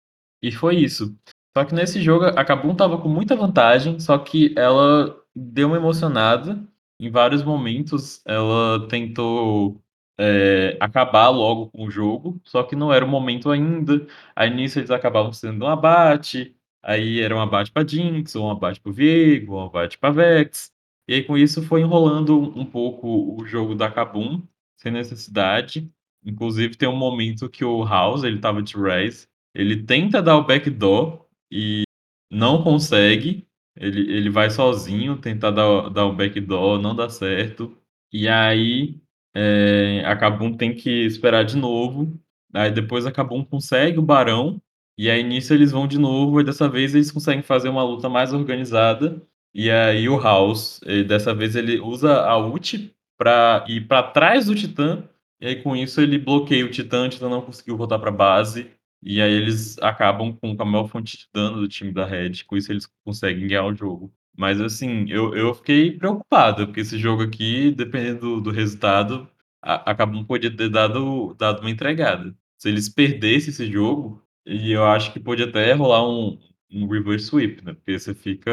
[0.44, 1.16] e foi isso.
[1.58, 5.78] Só que nesse jogo a Kabum estava com muita vantagem, só que ela deu uma
[5.78, 6.62] emocionada,
[7.00, 9.82] em vários momentos ela tentou,
[10.20, 14.80] eh, acabar logo com o jogo, só que não era o momento ainda, aí nisso
[14.80, 18.92] eles acabavam sendo um abate, aí era um abate pra Jinx, ou um abate para
[18.92, 20.72] Viego, ou um abate pra Vex,
[21.10, 24.42] e aí com isso foi enrolando um pouco o jogo da Kabum,
[24.78, 25.92] sem necessidade,
[26.26, 30.44] inclusive tem um momento que o House, ele estava de Raze, ele tenta dar o
[30.46, 31.84] backdoor e
[32.32, 37.78] não consegue, ele ele vai sozinho tentar dar dar o backdoor, não dá certo,
[38.14, 39.00] e aí,
[39.36, 42.20] eh, a Kabum tem que esperar de novo,
[42.54, 44.62] aí depois a Kabum consegue o Barão,
[44.98, 48.10] e aí nisso eles vão de novo e dessa vez eles conseguem fazer uma luta
[48.10, 49.22] mais organizada,
[49.54, 54.56] e aí o House, dessa vez ele usa a ult pra ir pra trás do
[54.56, 55.04] Titã,
[55.40, 58.72] e aí com isso ele bloqueia o Titã, o Titã não conseguiu voltar pra base,
[59.04, 62.58] e aí eles acabam com a maior fonte de dano do time da Red, com
[62.58, 64.12] isso eles conseguem ganhar o jogo.
[64.38, 69.28] Mas assim, eu eu fiquei preocupado, porque esse jogo aqui, dependendo do do resultado,
[69.62, 72.36] a a Kabum podia ter dado dado uma entregada.
[72.58, 76.40] Se eles perdessem esse jogo, e eu acho que pode até rolar um
[76.72, 78.52] um reverse sweep, né, porque você fica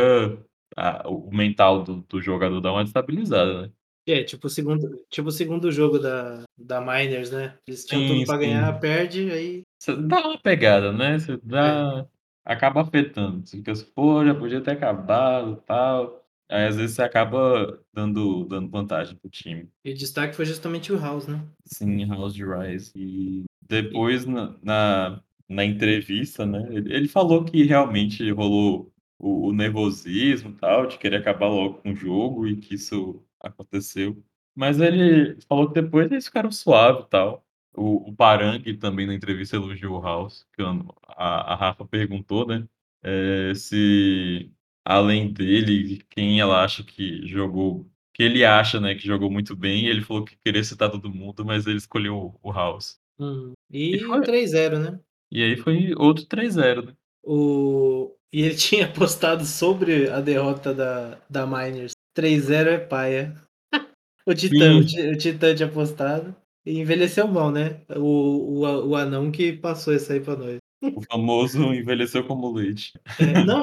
[0.76, 3.72] a o mental do do jogador dá uma desestabilizada, né.
[4.06, 8.20] É, tipo o segundo tipo o segundo jogo da da Miners, né, eles tinham tudo
[8.20, 8.80] Sim, pra ganhar, sim.
[8.80, 11.82] perde, aí Você dá uma pegada, né, você É.
[11.82, 12.06] dá
[12.44, 17.02] acaba afetando, você fica assim: "Pô, já podia ter acabado, tal", aí às vezes você
[17.02, 19.70] acaba dando dando vantagem para o time.
[19.84, 21.44] E o destaque foi justamente o House, né.
[21.66, 22.92] Sim, House de Raze.
[22.96, 29.48] E E depois na na na entrevista, né, ele ele falou que realmente rolou o
[29.48, 34.22] o nervosismo, e tal, de querer acabar logo com o jogo e que isso aconteceu,
[34.54, 37.44] mas ele falou que depois eles ficaram suave e tal.
[37.74, 42.66] O o Parang também na entrevista elogiou o House, quando a a Rafa perguntou, né,
[43.04, 44.50] eh, se
[44.84, 49.86] além dele, quem ela acha que jogou que ele acha, né, que jogou muito bem,
[49.86, 53.00] ele falou que queria citar todo mundo, mas ele escolheu o House.
[53.18, 53.52] Uhum.
[53.70, 55.00] E E foi 3-0, né.
[55.32, 56.92] E aí foi outro 3-0, né.
[57.24, 63.34] O e ele tinha postado sobre a derrota da da Miners: "3-0 é paia".
[64.26, 64.86] O Titã o Sim.
[64.86, 69.94] Ti o Titã tinha postado, e envelheceu mal, né, o o o anão que passou
[69.94, 70.58] isso aí pra nós.
[70.82, 72.92] O famoso envelheceu como leite.
[73.18, 73.62] É, não,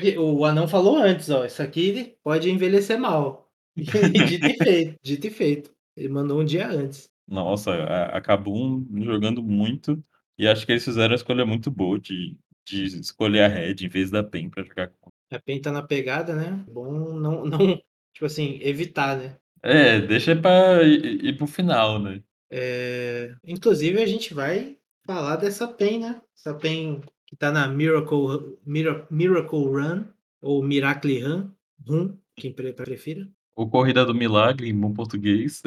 [0.00, 3.48] que o anão falou antes: "Ó, isso aqui pode envelhecer mal".
[3.76, 5.70] E dito e feito, dito e feito.
[5.96, 7.08] Ele mandou um dia antes.
[7.28, 10.02] Nossa, a a Kabum jogando muito,
[10.38, 13.88] e acho que eles fizeram a escolha muito boa de de escolher a Red em
[13.88, 17.58] vez da PEN pra jogar com A PEN tá na pegada, né, bom não não
[18.12, 19.36] tipo assim, evitar, né.
[19.62, 22.22] É, deixa pra ir ir para o final, né.
[22.50, 28.56] Eh, inclusive a gente vai falar dessa PEN, né, essa PEN que tá na Miracle
[28.64, 30.04] Mira Miracle Run,
[30.40, 31.50] ou Miracle Run
[31.86, 33.28] Run, quem pre prefira.
[33.56, 35.62] Ou Corrida do Milagre em bom português.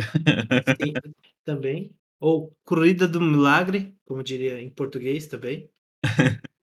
[0.82, 0.94] Sim,
[1.44, 1.94] também.
[2.22, 5.68] Ou Corrida do Milagre, como diria em português também.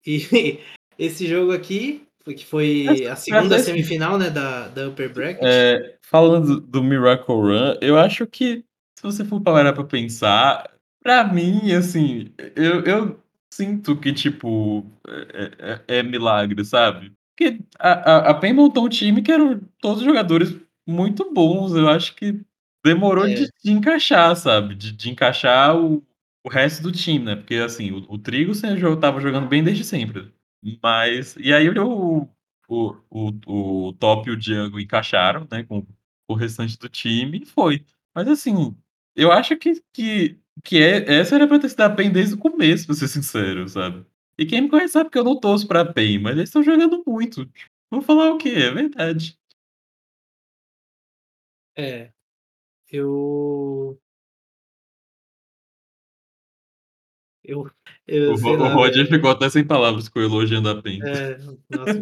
[0.05, 0.19] E
[0.99, 5.43] esse jogo aqui, que foi a segunda semifinal, né, da da Upper Bracket.
[5.45, 8.65] Eh, falando do Miracle Run, eu acho que,
[8.99, 10.69] se você for parar pra pensar,
[11.01, 13.21] pra mim, assim, eu eu
[13.55, 17.13] sinto que, tipo, é é é milagre, sabe.
[17.39, 20.57] Porque a a a PEN montou um time que eram todos jogadores
[20.89, 22.41] muito bons, eu acho que
[22.87, 23.49] demorou de É.
[23.65, 26.05] de encaixar, sabe, de de encaixar o
[26.45, 29.65] o resto do time, né, porque, assim, o o Trigo sempre jo estava jogando bem
[29.65, 30.33] desde sempre,
[30.83, 32.29] mas e aí o
[32.69, 35.87] o o o Top e o Jungle encaixaram, né, com
[36.29, 37.85] o restante do time e foi.
[38.15, 38.77] Mas, assim,
[39.17, 42.39] eu acho que que que é essa era pra ter sido a PEN desde o
[42.39, 44.05] começo, pra ser sincero, sabe.
[44.39, 47.03] E quem me conhece sabe que eu não torço pra PEN, mas eles estão jogando
[47.07, 47.49] muito.
[47.91, 48.51] Vou falar o quê?
[48.51, 49.37] É verdade.
[51.75, 52.11] É,
[52.97, 53.99] eu
[57.45, 57.71] Eu
[58.07, 61.01] eu O o lá, Roger ficou até sem palavras com o elogiando a PEN.
[61.03, 61.39] É,
[61.71, 61.99] nossa,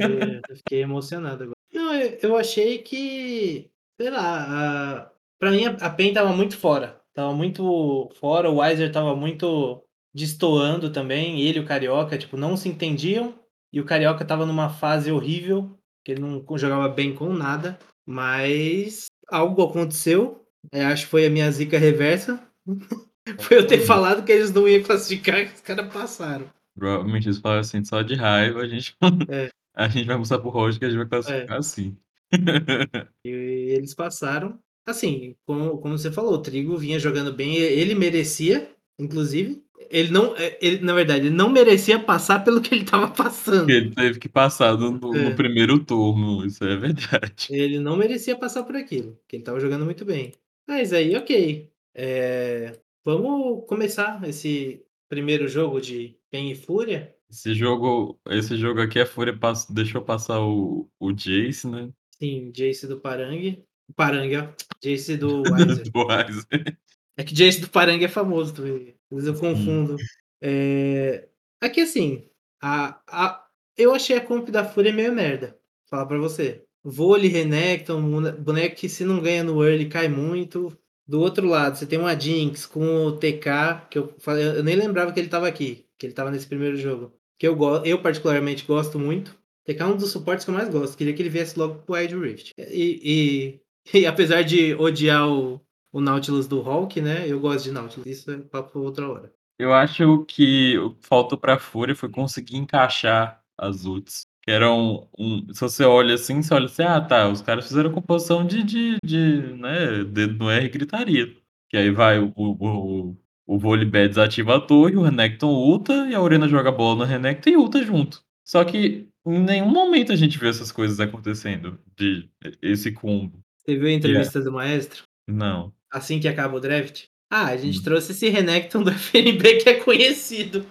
[0.51, 1.57] eu fiquei emocionado agora.
[1.73, 3.71] Não, eu eu achei que,
[4.01, 8.57] sei lá, a pra mim a a PEN estava muito fora, estava muito fora, o
[8.57, 9.83] Weiser estava muito
[10.15, 13.35] destoando também, ele e o Carioca, tipo, não se entendiam,
[13.73, 17.79] e o Carioca estava numa fase horrível, que ele não jogava bem com nada.
[18.07, 22.41] Mas algo aconteceu, eh, acho que foi a minha zica reversa.
[23.41, 26.47] Foi eu ter falado que eles não iam classificar e os cara passaram.
[26.77, 28.95] Provavelmente eles falaram assim: "Só de raiva a gente
[29.31, 29.49] É.
[29.75, 31.09] a gente vai mostrar para o Roger que a gente vai É.
[31.09, 31.97] classificar sim".
[33.25, 33.31] E
[33.77, 34.59] eles passaram.
[34.87, 39.63] Assim, como como você falou, o Trigo vinha jogando bem, ele merecia, inclusive.
[39.91, 43.71] Ele não eh, ele na verdade, ele não merecia passar pelo que ele estava passando.
[43.71, 45.35] Ele teve que passar no no no É.
[45.35, 47.47] primeiro turno, isso é verdade.
[47.51, 50.33] Ele não merecia passar por aquilo, porque ele estava jogando muito bem.
[50.67, 52.73] Mas aí ok, eh,
[53.05, 57.15] vamos começar esse primeiro jogo de Pain e Fúria?
[57.31, 61.91] Esse jogo esse jogo aqui a Fúria pass deixou passar o o Jayce, né.
[62.19, 63.63] Sim, Jayce do Parangue.
[63.95, 64.49] Parangue, ó,
[64.83, 65.91] Jayce do Weiser.
[65.91, 66.79] Do Weiser.
[67.17, 69.97] É que Jayce do Parangue é famoso também, às vezes eu confundo.
[70.41, 72.27] É que assim,
[72.63, 73.45] a a
[73.77, 75.59] eu achei a comp da Fúria meio merda,
[75.91, 76.64] falar pra você.
[76.85, 80.77] Voli, Renekton, bone boneco que se não ganha no early cai muito.
[81.07, 84.77] Do outro lado, você tem uma Jinx com o TK, que eu falei eu nem
[84.77, 87.13] lembrava que ele estava aqui, que ele estava nesse primeiro jogo.
[87.39, 89.37] Que eu eu particularmente gosto muito.
[89.65, 91.93] TK é um dos suportes que eu mais gosto, queria que ele viesse logo para
[91.93, 92.53] o Wild Rift.
[92.59, 93.61] E
[93.93, 95.61] e e apesar de odiar o
[95.95, 99.33] o Nautilus do Hulk, né, eu gosto de Nautilus, isso é papo outra hora.
[99.57, 105.09] Eu acho que o que faltou pra Fúria foi conseguir encaixar as ultis, que eram
[105.19, 108.63] um se você olha assim, você olha assim: "Ah tá, os caras fizeram composição de
[108.63, 111.35] de de, né, dedo no R gritaria".
[111.71, 113.17] Que aí vai o o
[113.47, 117.05] o Volibear desativa a torre, o Renekton ulta e a Orianna joga a bola no
[117.05, 118.23] Renekton e ulta junto.
[118.45, 122.29] Só que em nenhum momento a gente viu essas coisas acontecendo, de
[122.63, 123.39] esse combo.
[123.59, 125.05] Você viu a é entrevista do Maestro?
[125.27, 125.73] Não.
[125.91, 127.05] Assim que acaba o draft?
[127.37, 127.83] "Ah, a gente Hum.
[127.83, 130.65] trouxe esse Renekton do FNB que é conhecido".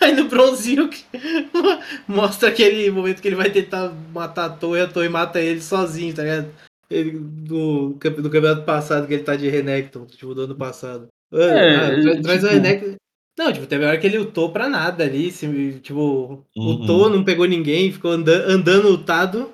[0.00, 1.04] Aí no bronzinho que
[2.08, 6.14] mostra aquele momento que ele vai tentar matar a torre, a torre mata ele sozinho,
[6.14, 6.48] tá ligado?
[6.88, 11.08] Ele do campe do campeonato passado que ele tá de Renekton, tipo, do ano passado.
[11.32, 12.96] "Hã, É, ah, tra traz o tipo Renekton"
[13.38, 15.46] não, tipo, teve uma hora que ele ultou pra nada ali, se
[15.80, 17.10] tipo, Uhum.
[17.10, 19.52] não pegou ninguém, ficou anda andando ultado.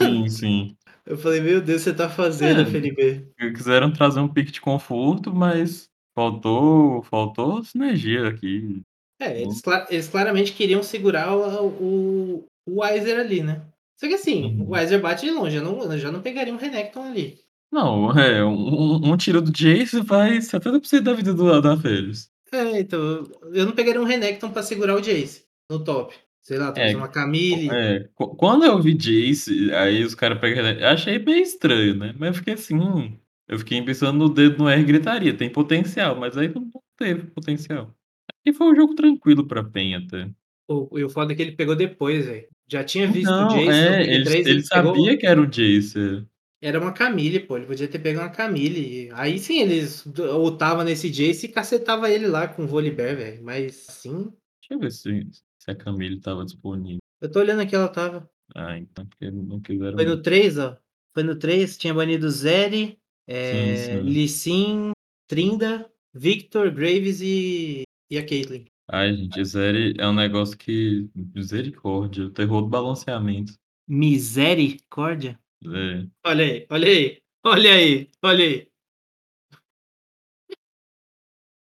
[0.00, 0.76] Sim, sim.
[1.04, 3.26] Eu falei: "Meu Deus, você tá fazendo, É, FNB?".
[3.54, 5.87] quiseram trazer um pique de conforto, mas
[6.18, 8.82] faltou faltou sinergia aqui.
[9.20, 9.42] É, Hum.
[9.42, 13.66] eles eles claramente queriam segurar o o o Weiser ali, né.
[13.96, 14.70] Só que assim, o Uhum.
[14.72, 17.38] Weiser bate de longe, eu não eu já não pegaria um Renekton ali.
[17.70, 22.30] Não, é, um um tiro do Jayce vai 70% da vida do da Aphelios.
[22.52, 23.00] É, então,
[23.52, 26.14] eu não pegaria um Renekton pra segurar o Jayce, no top.
[26.42, 27.68] Sei lá, talvez É, uma Camille.
[27.70, 31.94] é, quan quando eu vi Jayce, aí os cara pega Rene eu achei bem estranho,
[31.96, 33.18] né, mas eu fiquei assim,
[33.48, 37.94] eu fiquei pensando no dedo no R gritaria, tem potencial, mas aí não teve potencial.
[38.44, 40.30] E foi um jogo tranquilo pra PEN até.
[40.68, 42.46] O e o foda é que ele pegou depois, velho.
[42.70, 45.26] Já tinha visto o Então, Jayce no é, ele 3, ele ele sabia pegou que
[45.26, 46.26] era o Jayce.
[46.60, 50.84] Era uma Camille, pô, ele podia ter pego uma Camille, aí sim eles d ultava
[50.84, 54.90] nesse Jayce e cacetava ele lá com o Volibear, velho, mas assim Deixa eu ver
[54.90, 55.26] se
[55.58, 56.98] se a Camille estava disponível.
[57.20, 58.28] Eu tô olhando aqui, ela estava.
[58.54, 60.76] Ah, então porque não quiseram Foi no 3, ó,
[61.14, 64.00] foi no 3, tinha banido Zeri, Sim, eh, sim.
[64.02, 64.92] Lee Sin,
[65.28, 68.64] Trynda, Viktor, Graves e e a Caitlyn.
[68.90, 73.52] Ai gente, Zeri é um negócio que misericórdia, o terror do balanceamento.
[73.86, 75.38] Misericórdia?
[75.66, 76.06] É.
[76.24, 78.66] Olha aí, olha aí, olha aí, olha aí.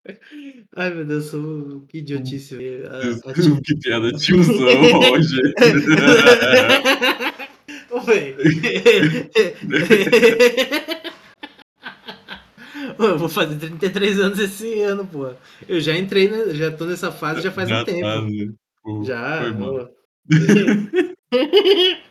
[0.75, 2.01] Ai meu Deus, sou que Hum.
[2.01, 5.11] idiotice, Deus, a a ti que piada tiozão, véi.
[7.89, 7.99] Ô,
[13.03, 15.31] eu vou fazer 33 anos esse ano, pô.
[15.67, 18.21] Eu já entrei ne já tô nessa fase já faz um Já tá, tempo.
[18.29, 18.53] né.
[18.83, 19.89] Pô, foi Já, ô.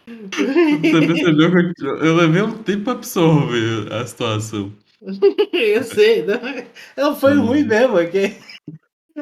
[0.05, 4.73] Você percebeu que eu levei um tempo pra absorver a situação.
[5.53, 6.41] Eu sei, não
[6.97, 7.67] não, foi ruim Hum.
[7.67, 8.19] mesmo, é que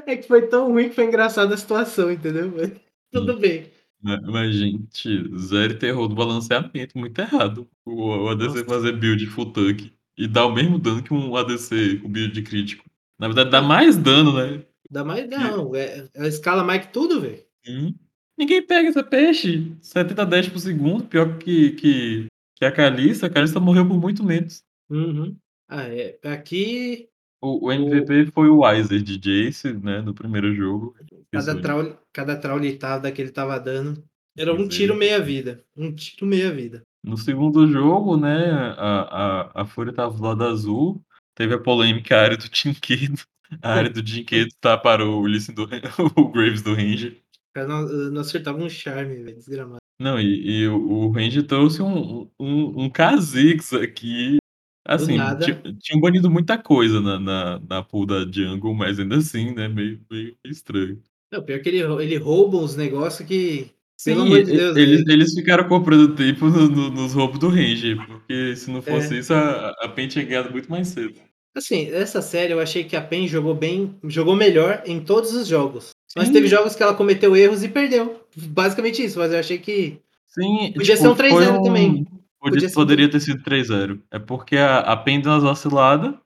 [0.07, 2.73] é que foi tão ruim que foi engraçada a situação, entendeu, mas
[3.13, 3.71] tudo bem.
[4.03, 8.65] Ma mas gente, Zeri terror do balanceamento, muito errado, o o ADC Nossa.
[8.65, 12.43] fazer build full tank e dar o mesmo dano que um ADC com build de
[12.43, 12.85] crítico.
[13.19, 14.65] Na verdade dá mais dano, né.
[14.91, 17.43] Dá mais não, eh, ela escala mais que tudo, velho.
[17.67, 17.95] Hum.
[18.39, 23.31] Ninguém pega essa peixe, 70 dash por segundo, pior que que que a Kalista, a
[23.31, 24.63] Kalista morreu por muito menos.
[24.91, 25.37] Uhum.
[25.69, 27.09] Ah, é, aqui
[27.41, 30.95] O o o MVP foi o Weiser de Jayce, né, no primeiro jogo.
[31.33, 31.61] Cada Isso.
[31.63, 34.05] traule cada traulitada que ele estava dando,
[34.37, 36.83] era um tiro meia vida, um tiro meia vida.
[37.05, 41.03] No segundo jogo, né, a a a Fúria estava do lado azul,
[41.35, 43.21] teve a polêmica área do Tinquedo,
[43.61, 45.65] a área do Tinquedo tá para o Sin do
[46.17, 47.21] o Graves do Ranger.
[47.57, 49.79] Não não acertava um charme, velho, desgramado.
[50.01, 54.39] Não, e e o o Ranger trouxe um um um Kha'Zix aqui,
[54.87, 55.47] assim, ti nada.
[55.81, 60.01] tinham banido muita coisa na na na pool da jungle, mas ainda assim, né, meio
[60.11, 61.03] meio estranho.
[61.33, 63.71] Não, pior que ele ele rouba uns negócio que,
[64.05, 67.49] pelo Sim, de Deus, eles é eles ficaram comprando tempo no no nos roubos do
[67.49, 69.19] Ranger, porque se não fosse É.
[69.19, 71.21] isso a a PEN tinha ganhado muito mais cedo.
[71.55, 75.47] Assim, essa série eu achei que a PEN jogou bem jogou melhor em todos os
[75.47, 76.57] jogos, mas teve Sim.
[76.57, 80.97] jogos que ela cometeu erros e perdeu, basicamente isso, mas eu achei que Sim, podia
[80.97, 82.07] ser tipo, um três foi zero um também,
[82.41, 86.19] podia ser um poderia ter sido 3-0, é porque a a PEN deu umas vacilada,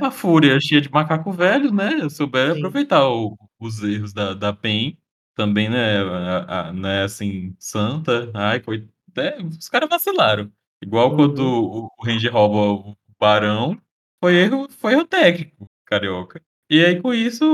[0.00, 0.10] a É.
[0.10, 2.58] Fúria cheia de macaco velho, né, souberam Sim.
[2.60, 4.98] aproveitar o os erros da da PEN,
[5.34, 11.14] também, né, a a não é assim santa, ai coi é, os cara vacilaram, igual
[11.16, 11.86] quando Uhum.
[11.86, 13.80] o o Ranger rouba o Barão,
[14.20, 16.42] foi erro foi erro técnico carioca.
[16.70, 17.44] E aí com isso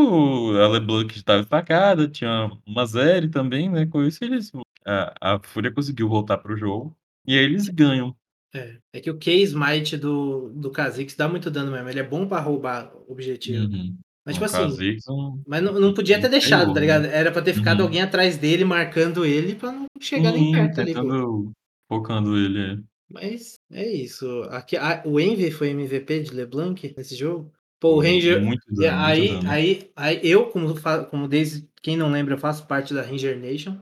[0.63, 4.53] a LeBlanc estava destacada, tinha uma Zeri também, né, com isso eles
[4.87, 8.17] a a Fúria conseguiu voltar para o jogo, e aí eles ganham.
[8.53, 12.27] É, é que o K-Smite do do Kha'Zix dá muito dano mesmo, ele é bom
[12.27, 13.73] pra roubar objetivo.
[13.73, 13.99] Uhum.
[14.39, 15.05] Mas tipo assim, Kha'Zix
[15.47, 17.07] mas não não podia ter deixado, tá ligado?
[17.07, 17.87] Era pra ter ficado Uhum.
[17.87, 21.51] alguém atrás dele marcando ele pra não chegar nem perto ali, tentando
[21.89, 22.79] focando ele, é.
[23.13, 27.53] Mas é isso, aqui a o Envy foi MVP de LeBlanc nesse jogo?
[27.81, 29.51] Pô, o Ranger muito e dano, muito aí dano.
[29.51, 30.75] aí aí eu como
[31.11, 33.77] como desde quem não lembra eu faço parte da Ranger Nation,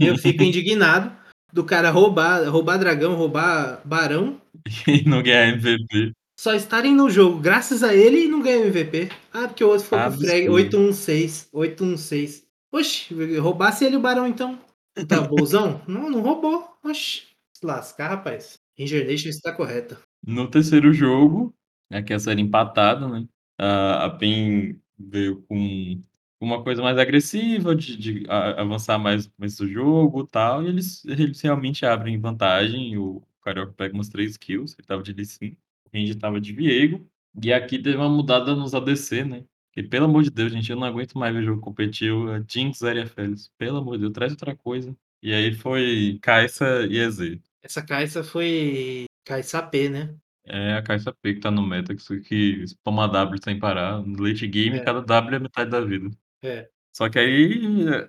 [0.00, 1.12] eu fico indignado
[1.52, 4.40] do cara roubar roubar dragão, roubar barão
[4.88, 6.12] E não ganhar MVP.
[6.42, 9.10] Só estarem no jogo graças a ele e não ganha MVP.
[9.32, 10.54] Ah, porque o outro ficou com frag Absurdo.
[10.54, 12.46] 816, 816.
[12.72, 14.58] Oxe, roubasse ele o barão então,
[15.06, 15.80] tá bonzão?
[15.86, 20.00] Não, não roubou, oxe, se lascar rapaz, Ranger Nation está correta.
[20.26, 21.54] No terceiro jogo,
[21.88, 23.24] né, que é a série empatada, né,
[23.60, 26.00] a PEN veio com
[26.40, 31.86] uma coisa mais agressiva de de avançar mais nesse jogo, tal, e eles eles realmente
[31.86, 35.56] abrem vantagem, o carioca pega umas 3 kills, ele estava de Lee
[35.92, 37.06] O Ranger estava de Viego,
[37.42, 40.76] e aqui teve uma mudada nos ADC, né, que pelo amor de Deus gente, eu
[40.76, 44.32] não aguento mais ver jogo competitivo, é Jinx, e Aphelios, pelo amor de Deus, traz
[44.32, 44.96] outra coisa.
[45.22, 47.38] E aí foi Kai'Sa e EZ.
[47.62, 50.14] Essa Kai'Sa foi Kai'Sa AP, né.
[50.44, 54.20] É, a Kai'Sa AP que tá no meta, que que toma W sem parar, no
[54.22, 54.84] late game É.
[54.84, 56.10] cada W é metade da vida.
[56.42, 56.68] É.
[56.94, 57.60] Só que aí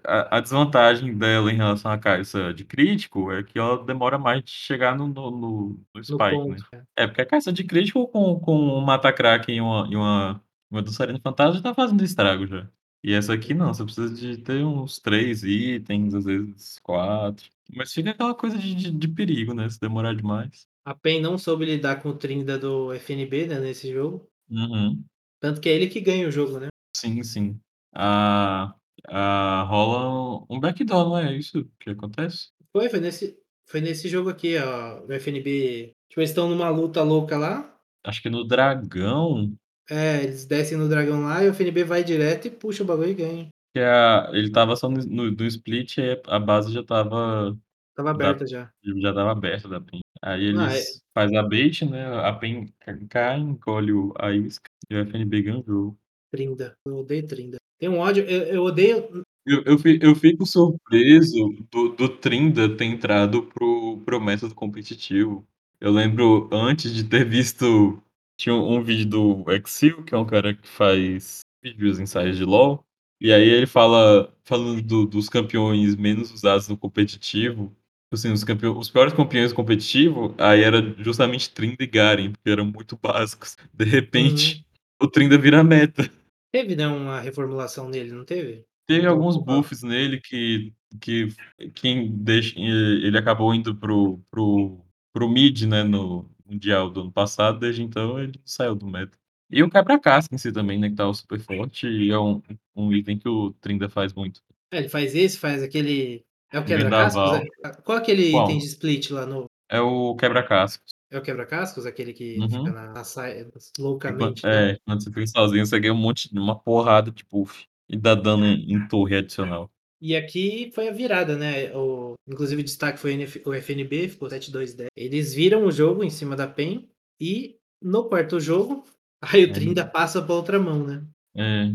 [0.05, 4.43] a a desvantagem dela em relação à Kai'Sa de crítico, é que ela demora mais
[4.43, 6.57] de chegar no no no no spike, né.
[6.57, 6.83] ponto, é.
[7.03, 10.81] É, porque a Kai'Sa de crítico com com um Mata-Kraken e uma e uma uma
[10.81, 12.67] Dançarina Fantasma já tá fazendo estrago já.
[13.03, 17.93] E essa aqui não, você precisa de ter uns 3 itens, às vezes 4, mas
[17.93, 20.67] fica aquela coisa de de de perigo, né, se demorar demais.
[20.85, 24.27] A PEN não soube lidar com o Trinda do FNB, né, nesse jogo.
[24.49, 25.03] Uhum.
[25.39, 26.67] Tanto que é ele que ganha o jogo, né.
[26.95, 27.59] Sim, sim.
[27.93, 28.73] Ah
[29.07, 32.49] ah, rola um backdoor, não é isso que acontece?
[32.71, 37.01] Foi, foi nesse foi nesse jogo aqui, ó, o FNB tipo, eles estão numa luta
[37.01, 37.73] louca lá
[38.05, 39.53] Acho que no dragão
[39.89, 43.09] É, eles descem no dragão lá e o FNB vai direto e puxa o bagulho
[43.09, 43.47] e ganha.
[43.73, 47.57] Que a ele estava só no no no split, aí a base já Estava
[47.95, 48.71] da aberta já.
[48.83, 49.99] já estava aberta da PEN.
[50.21, 52.67] Aí Ah, é eles faz a bait, né, a PEN
[53.09, 55.97] cai, encolhe a isca e o FNB ganha o jogo.
[56.33, 57.57] Trinda, eu odeio Trinda.
[57.79, 61.37] Tenho um ódio, eu eu odeio Eu eu eu fico surpreso
[61.71, 65.45] do do Trinda ter entrado para o para o método competitivo.
[65.79, 68.01] Eu lembro antes de ter visto
[68.39, 72.83] tinha um vídeo do Exil, que é um cara que faz vídeos ensaios de LOL,
[73.21, 78.43] e aí ele fala falando do dos campeões menos usados no competitivo, tipo assim, os
[78.43, 82.97] campeão os piores campeões do competitivo, aí era justamente Trinda e Garen, porque eram muito
[83.01, 83.55] básicos.
[83.73, 84.65] De repente,
[85.01, 85.07] Uhum.
[85.07, 86.09] o Trinda vira meta.
[86.53, 88.63] Teve, né, uma reformulação nele, não teve?
[88.85, 91.29] Teve alguns buffs nele que que
[91.73, 96.91] quem deixa ele acabou indo para o para o para o mid, né, no mundial
[96.91, 99.17] do ano passado, desde então ele saiu do meta.
[99.49, 102.39] E o quebra-casca em si também, né, que estava super forte e é um
[102.75, 104.39] um item que o Trinda faz muito.
[104.71, 107.31] É, ele faz esse, faz aquele é o quebra-cascos,
[107.65, 107.81] é?
[107.83, 110.92] Qual aquele item de split lá no É o quebra-cascos.
[111.13, 111.85] É o quebra-cascos?
[111.85, 112.73] Aquele que fica Uhum.
[112.73, 114.51] na sai Enquan loucamente e tal?
[114.51, 118.15] é, quando você fica sozinho, você ganha um monte uma porrada de buff, e dá
[118.15, 119.69] dano em torre adicional.
[120.01, 124.09] E aqui foi a virada, né, o inclusive o destaque foi o NF o FNB,
[124.09, 124.87] ficou 7-2-10.
[124.97, 126.89] Eles viram o jogo em cima da PEN,
[127.21, 128.83] e no 4º jogo,
[129.21, 131.03] aí o Trinda passa pra outra mão, né.
[131.35, 131.69] É.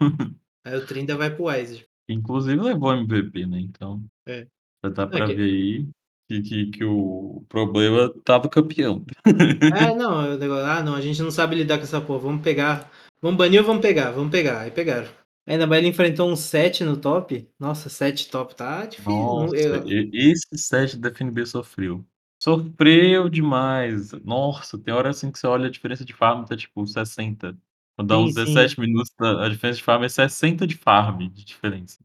[0.66, 1.86] Aí o Trinda vai para o Wise.
[2.08, 4.46] Inclusive levou MVP, né, então, É.
[4.84, 5.88] já dá É pra ver aí
[6.30, 9.04] que que que o problema estava campeão.
[9.74, 12.42] É, não, o nego "Ah não, a gente não sabe lidar com essa porra, vamos
[12.42, 12.90] pegar
[13.22, 14.10] vamos banir ou vamos pegar?
[14.12, 15.08] Vamos pegar", aí pegaram.
[15.46, 17.48] Ainda mais ele enfrentou um 7 no top.
[17.58, 19.56] Nossa, 7 top tá difícil, Nossa,
[19.88, 22.04] eu esse set da FNB sofreu.
[22.42, 24.12] Sofreu demais.
[24.24, 27.56] Nossa, tem hora, assim, que você olha a diferença de farm tá tipo 60.
[27.96, 28.44] Quando dá Sim, uns sim.
[28.44, 31.98] 17 minutos, a diferença de farm é 60 de farm de diferença.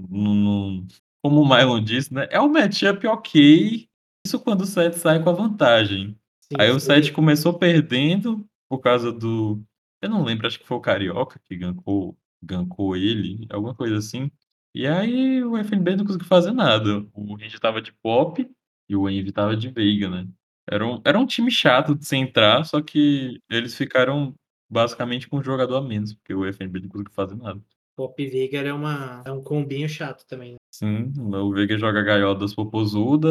[1.23, 3.87] Como o Mylon disse, né, é um match-up ok,
[4.25, 6.17] isso quando o set sai com a vantagem.
[6.41, 9.63] Sim, Aí o sim, set ele começou perdendo por causa do
[10.01, 14.31] eu não lembro, acho que foi o Carioca que gankou gankou ele, alguma coisa assim.
[14.73, 17.05] E aí o FNB não conseguiu fazer nada.
[17.13, 18.47] O Ranger estava de Pop
[18.89, 20.27] e o Envy estava de Veiga, né.
[20.69, 24.35] Era um era um time chato de se entrar, só que eles ficaram
[24.69, 27.61] basicamente com um jogador a menos, porque o FNB não conseguiu fazer nada.
[27.95, 30.57] Pop Veigar é uma é um combinho chato também, né.
[30.73, 33.29] Sim, o Veiga joga gaiola das popozuda,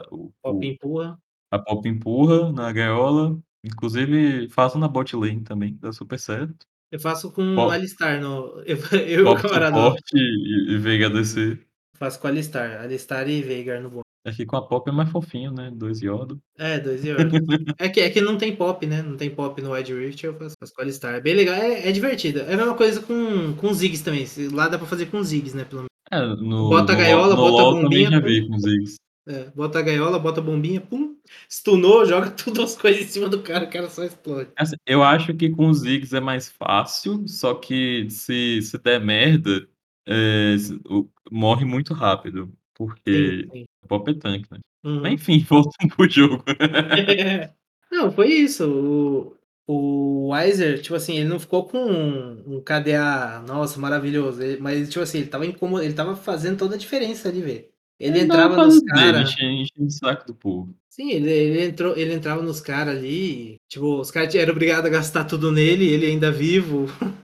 [0.00, 1.18] a o Pop o empurra.
[1.52, 6.66] a Pop empurra na gaiola, inclusive faço na bot lane também, dá super certo.
[6.90, 10.78] Eu faço com Po Alistar no eu eu e o Pop camarada suporte e e
[10.78, 11.58] Veiga ADC.
[11.94, 14.05] Faço com Alistar, Alistar e Veigar no bot.
[14.26, 16.42] É que com a Pop é mais fofinho, né, 2 Yodo.
[16.58, 17.16] É, 2 Yodo.
[17.78, 20.34] É que é que não tem Pop, né, não tem Pop no Wild Rift, eu
[20.36, 21.14] faço faço com Alistar.
[21.14, 22.40] É bem legal, é é divertido.
[22.40, 25.64] É a mesma coisa com com Ziggs também, lá dá pra fazer com Ziggs, né,
[25.64, 28.58] pelo É, no bota a no gaiola, no bota a também bombinha, já vi com
[28.58, 28.96] Ziggs.
[29.28, 31.16] é, bota a gaiola, bota a bombinha, pum,
[31.48, 34.50] stunou, joga tudo as coisas em cima do cara, o cara só explode.
[34.56, 39.00] Assim, eu acho que com os Ziggs é mais fácil, só que se se der
[39.00, 39.68] merda,
[40.88, 43.64] o morre muito rápido, porque sim.
[43.88, 44.58] Pop é tanque, né.
[44.84, 45.06] Mas Uhum.
[45.08, 46.44] enfim, voltando para o jogo.
[47.90, 49.36] Não, foi isso, o
[49.68, 51.78] o Weiser, tipo assim, ele não ficou com
[52.46, 56.76] um KDA, nossa, maravilhoso, ele mas, tipo assim, ele estava incomo ele estava fazendo toda
[56.76, 57.64] a diferença ali, velho.
[57.98, 60.72] Ele entrava nos fase dele, cara enche enchendo o saco do povo.
[60.88, 64.90] Sim, ele ele entrou ele entrava nos cara ali, tipo, os cara era obrigado a
[64.90, 66.86] gastar tudo nele, ele ainda vivo.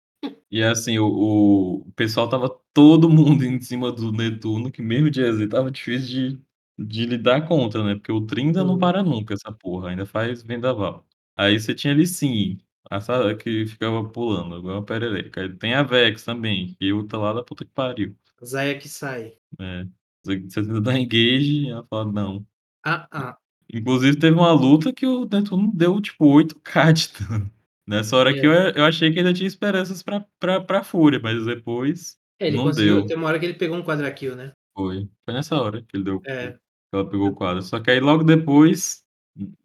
[0.50, 5.22] E assim, o o pessoal estava todo mundo em cima do Netuno, que mesmo de
[5.22, 6.08] EZ estava difícil
[6.38, 6.42] de
[6.78, 8.78] de lidar contra, né, porque o Trinda não Uhum.
[8.80, 11.06] para nunca essa porra, ainda faz vendaval.
[11.36, 12.58] Aí você tinha Lee Sin,
[12.90, 15.42] a sa que ficava pulando igual uma perereca.
[15.42, 18.16] Aí tem a Vex também, que ulta lá da puta que pariu.
[18.44, 19.36] Xayah que sai.
[19.60, 19.84] É,
[20.24, 22.46] você você tenta dar engage, ela fala: "Não".
[22.84, 23.38] Ah, ah.
[23.72, 27.50] Inclusive teve uma luta que o Netuno deu tipo 8k de dano.
[27.86, 28.72] Nessa hora que eu É.
[28.76, 32.64] eu achei que ainda tinha esperanças pra pra pra Fúria, mas depois É, ele não
[32.64, 33.06] conseguiu deu.
[33.06, 34.52] tem uma hora que ele pegou um quadra kill, né.
[34.76, 36.58] Foi, foi nessa hora que ele deu que É.
[36.92, 37.62] ela pegou o quadra.
[37.62, 39.04] Só que aí logo depois,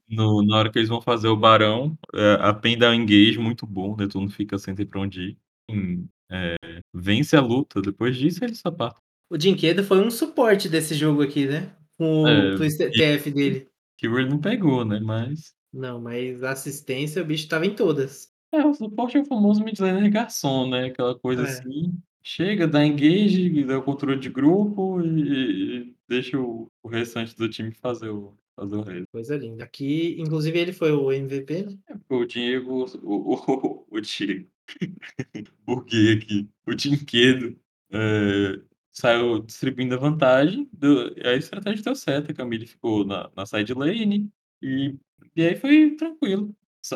[0.10, 3.40] no na hora que eles vão fazer o barão, eh, a Pen dá um engage
[3.40, 5.40] muito bom, o Netuno fica sem ter pra onde ir.
[5.72, 6.56] Hum, eh,
[6.94, 8.96] vence a luta, depois disso ele só pá
[9.32, 12.58] O Jinquedo foi um suporte desse jogo aqui, né, com o É,
[12.92, 13.68] TF dele.
[14.00, 18.32] Keyword não pegou, né, mas Não, mas a assistência o bicho estava em todas.
[18.54, 21.46] É, o suporte é o famoso mid laner garçom, né, aquela coisa É.
[21.50, 27.36] assim, chega, dá engage, dá o controle de grupo e e deixa o o restante
[27.36, 29.08] do time fazer o fazer o resto.
[29.12, 29.64] Coisa linda.
[29.66, 31.78] Aqui, inclusive ele foi o MVP, né.
[31.88, 34.50] É, porque o Diego o o o Diego,
[35.66, 37.60] buguei aqui, o Jinquedo,
[37.92, 38.62] eh,
[38.92, 43.74] saiu distribuindo a vantagem, do a estratégia deu certo, a Camille ficou na na side
[43.74, 44.30] lane,
[44.62, 44.96] e
[45.38, 46.52] e aí foi tranquilo.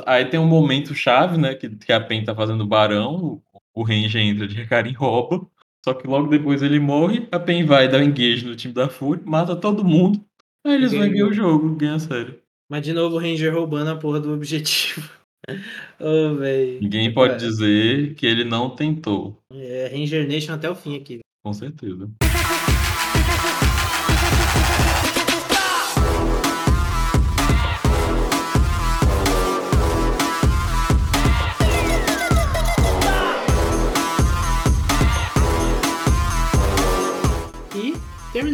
[0.06, 3.42] Aí tem um momento chave, né, que que a Pen tá fazendo barão,
[3.74, 5.46] o Ranger entra de Hecarim e rouba,
[5.84, 8.90] só que logo depois ele morre, a Pen vai dar o engage no time da
[8.90, 10.24] Fúria, mata todo mundo,
[10.66, 12.40] aí eles vão ganham o jogo, ganha a série.
[12.70, 15.10] Mas de novo o Ranger roubando a porra do objetivo.
[16.00, 16.82] Ô, velho.
[16.82, 19.38] Ninguém pode dizer que ele não tentou.
[19.52, 21.20] É, Ranger Nation até o fim aqui.
[21.44, 22.10] Com certeza.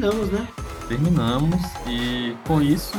[0.08, 0.48] Terminamos, né.
[0.88, 2.94] Terminamos, e com isso,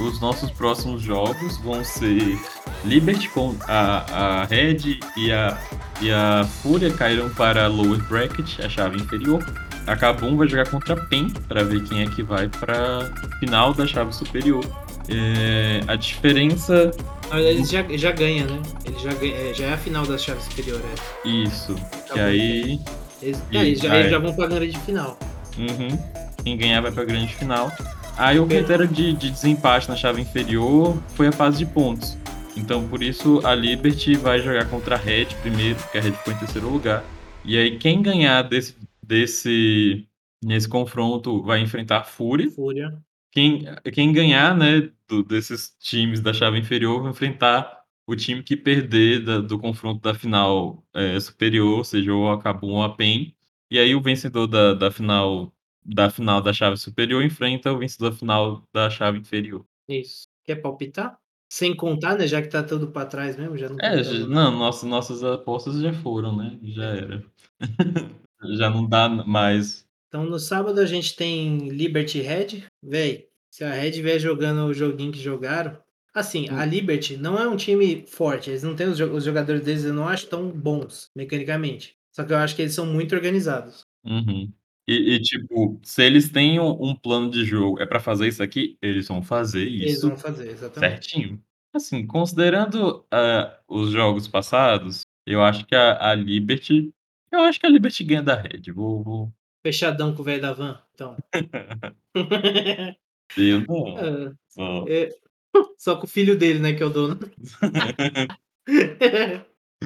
[0.00, 2.38] os nossos próximos jogos vão ser
[2.84, 5.58] Liberty com a a Red e a
[6.00, 9.44] e a Fúria caíram para Lower Bracket, a chave inferior.
[9.86, 13.72] A Kabum vai jogar contra a Pen, pra ver quem é que vai pra final
[13.72, 14.64] da chave superior.
[15.08, 16.92] Eh, a diferença
[17.28, 18.60] Na verdade eles já já ganha, né.
[18.84, 20.80] Ele já ganha é, já é a final da chave superior,
[21.24, 21.28] é.
[21.28, 22.20] Isso, que Kabum.
[22.22, 22.80] aí
[23.20, 24.20] Eles é, e eles já ah, eles já é.
[24.20, 25.18] vão pra grande final.
[25.58, 26.21] Uhum.
[26.42, 27.70] Quem ganhar vai pra grande final.
[28.16, 32.16] Aí o critério de de desempate na chave inferior foi a fase de pontos.
[32.56, 36.32] Então por isso a Liberty vai jogar contra a Red primeiro, porque a Red ficou
[36.32, 37.04] em terceiro lugar.
[37.44, 40.06] E aí quem ganhar desse desse
[40.42, 42.50] nesse confronto vai enfrentar a Fúria.
[42.50, 42.92] Fúria.
[43.30, 48.56] Quem quem ganhar, né, do desses times da chave inferior vai enfrentar o time que
[48.56, 53.34] perder da do confronto da final, eh, superior, seja ou a Kabum ou a Pen.
[53.70, 55.52] E aí o vencedor da da final
[55.84, 59.64] da final da chave superior enfrenta o vencedor final da chave inferior.
[59.88, 60.26] Isso.
[60.44, 61.18] Quer palpitar?
[61.48, 64.28] Sem contar, né, já que tá tudo pra trás mesmo, já não É, j contamos
[64.28, 64.50] nada.
[64.50, 67.24] não, nossa nossas apostas já foram, né, já era.
[68.58, 69.86] Já não dá mais.
[70.08, 72.64] Então no sábado a gente tem Liberty Red.
[72.82, 75.78] Véi, se a Red vier jogando o joguinho que jogaram
[76.14, 76.68] assim, a Hum.
[76.68, 80.06] Liberty não é um time forte, eles não têm os os jogadores deles eu não
[80.06, 81.96] acho tão bons, mecanicamente.
[82.14, 83.86] Só que eu acho que eles são muito organizados.
[84.04, 84.52] Uhum.
[84.88, 88.42] E e tipo, se eles têm um um plano de jogo, é pra fazer isso
[88.42, 90.92] aqui, eles vão fazer Eles isso vão fazer, exatamente.
[91.10, 91.42] certinho.
[91.74, 96.90] Assim, considerando, ah, os jogos passados, eu acho que a a Liberty
[97.30, 99.32] eu acho que a Liberty ganha da Red, vou vou
[99.64, 101.16] Fechadão com o velho da van, então.
[103.36, 105.10] Eu não, só É,
[105.78, 107.18] só com o filho dele, né, que é o dono.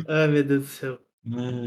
[0.09, 1.01] Ai meu Deus do céu.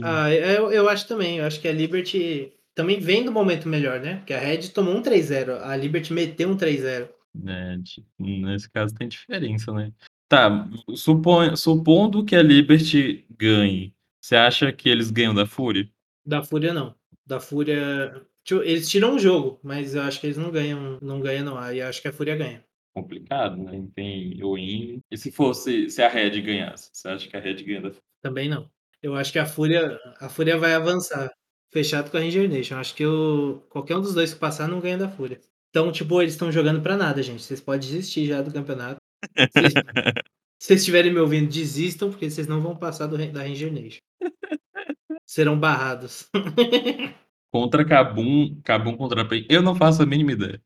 [0.04, 0.40] Ai.
[0.42, 4.00] Ah, eu eu acho também, eu acho que a Liberty também vem do momento melhor,
[4.00, 7.10] né, porque a Red tomou um 3-0, a Liberty meteu um 3-0.
[7.46, 9.92] É, tipo, nesse caso tem diferença, né.
[10.28, 15.90] Tá, supondo que a Liberty ganhe, você acha que eles ganham da Fúria?
[16.26, 16.96] Da Fúria não,
[17.26, 21.20] da Fúria tio eles tiram um jogo, mas eu acho que eles não ganham não
[21.20, 22.64] ganham não, aí eu acho que a Fúria ganha.
[22.94, 25.02] Complicado, né, tem win.
[25.10, 28.04] E se fosse se a Red ganhasse, você acha que a Red ganha da Fúria?
[28.22, 28.70] Também não.
[29.02, 31.32] Eu acho que a Fúria a Fúria vai avançar,
[31.72, 34.80] fechado com a Ranger Nation, acho que o qualquer um dos 2 que passar não
[34.80, 35.40] ganha da Fúria.
[35.70, 38.98] Então, tipo, eles estão jogando pra nada gente, vocês pode desistir já do campeonato.
[40.62, 44.02] Se vocês estiverem me ouvindo, desistam, porque vocês não vão passar do da Ranger Nation.
[45.26, 46.30] Serão barrados.
[47.52, 50.62] Contra Kabum Kabum contra PEN, eu não faço a mínima ideia.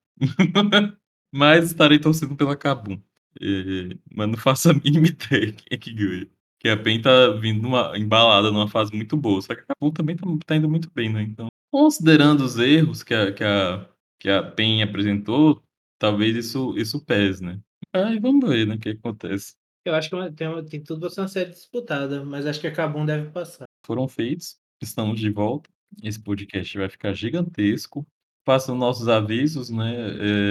[1.31, 3.01] Mas estarei torcendo pela Kabum.
[3.41, 6.29] Eh, mas não faço a mínima ideia quem é que ganha.
[6.63, 9.91] Porque a PEN tá vindo numa embalada numa fase muito boa, só que a Kabum
[9.91, 13.89] também tá tá indo muito bem, né, então considerando os erros que a que a
[14.17, 15.61] que a PEN apresentou,
[15.99, 17.59] talvez isso isso pese, né.
[17.91, 19.55] Aí vamos ver, né, o que acontece.
[19.83, 22.67] Eu acho que é tem tem tudo pra ser uma série disputada, mas acho que
[22.67, 23.65] a Kabum deve passar.
[23.85, 25.69] Foram feitos, estamos de volta,
[26.01, 28.07] esse podcast vai ficar gigantesco.
[28.45, 29.93] Façam nossos avisos, né,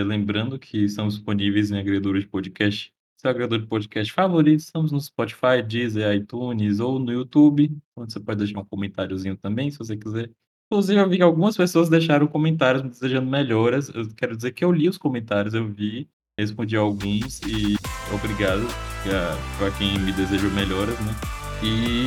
[0.01, 2.93] eh, lembrando que estamos disponíveis em agregadores de podcast,
[3.23, 8.19] seu agregador de podcast favorito, estamos no Spotify, Deezer, iTunes ou no YouTube, onde você
[8.19, 10.29] pode deixar um comentáriozinho também, se você quiser.
[10.67, 14.65] Inclusive eu vi que algumas pessoas deixaram comentários me desejando melhoras, eu quero dizer que
[14.65, 17.77] eu li os comentários, eu vi, respondi alguns e
[18.13, 18.67] obrigado
[19.05, 21.15] pra pra quem me desejou melhoras, né.
[21.63, 22.07] E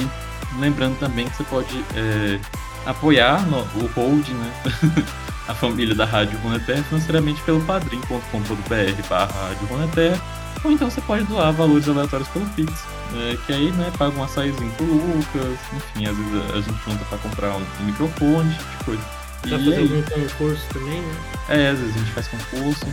[0.59, 2.41] lembrando também que você pode, eh,
[2.86, 4.51] apoiar no o holding, né,
[5.47, 12.28] a família da Rádio Runeterra financeiramente pelo padrim.com.br/radioruneterra, ou então você pode doar valores aleatórios
[12.30, 12.74] pelo Pix,
[13.16, 16.84] eh, que aí, né, paga um açaizinho para o Lucas, enfim, às vezes a gente
[16.89, 19.03] junta pra comprar um microfone, esse tipo de coisa.
[19.41, 21.16] Pra E fazer é algum concurso também, né.
[21.49, 22.86] É, às vezes a gente faz concurso.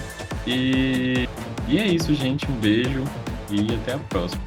[0.46, 1.28] E
[1.68, 3.04] e é isso gente, um beijo
[3.50, 4.42] e até a próxima.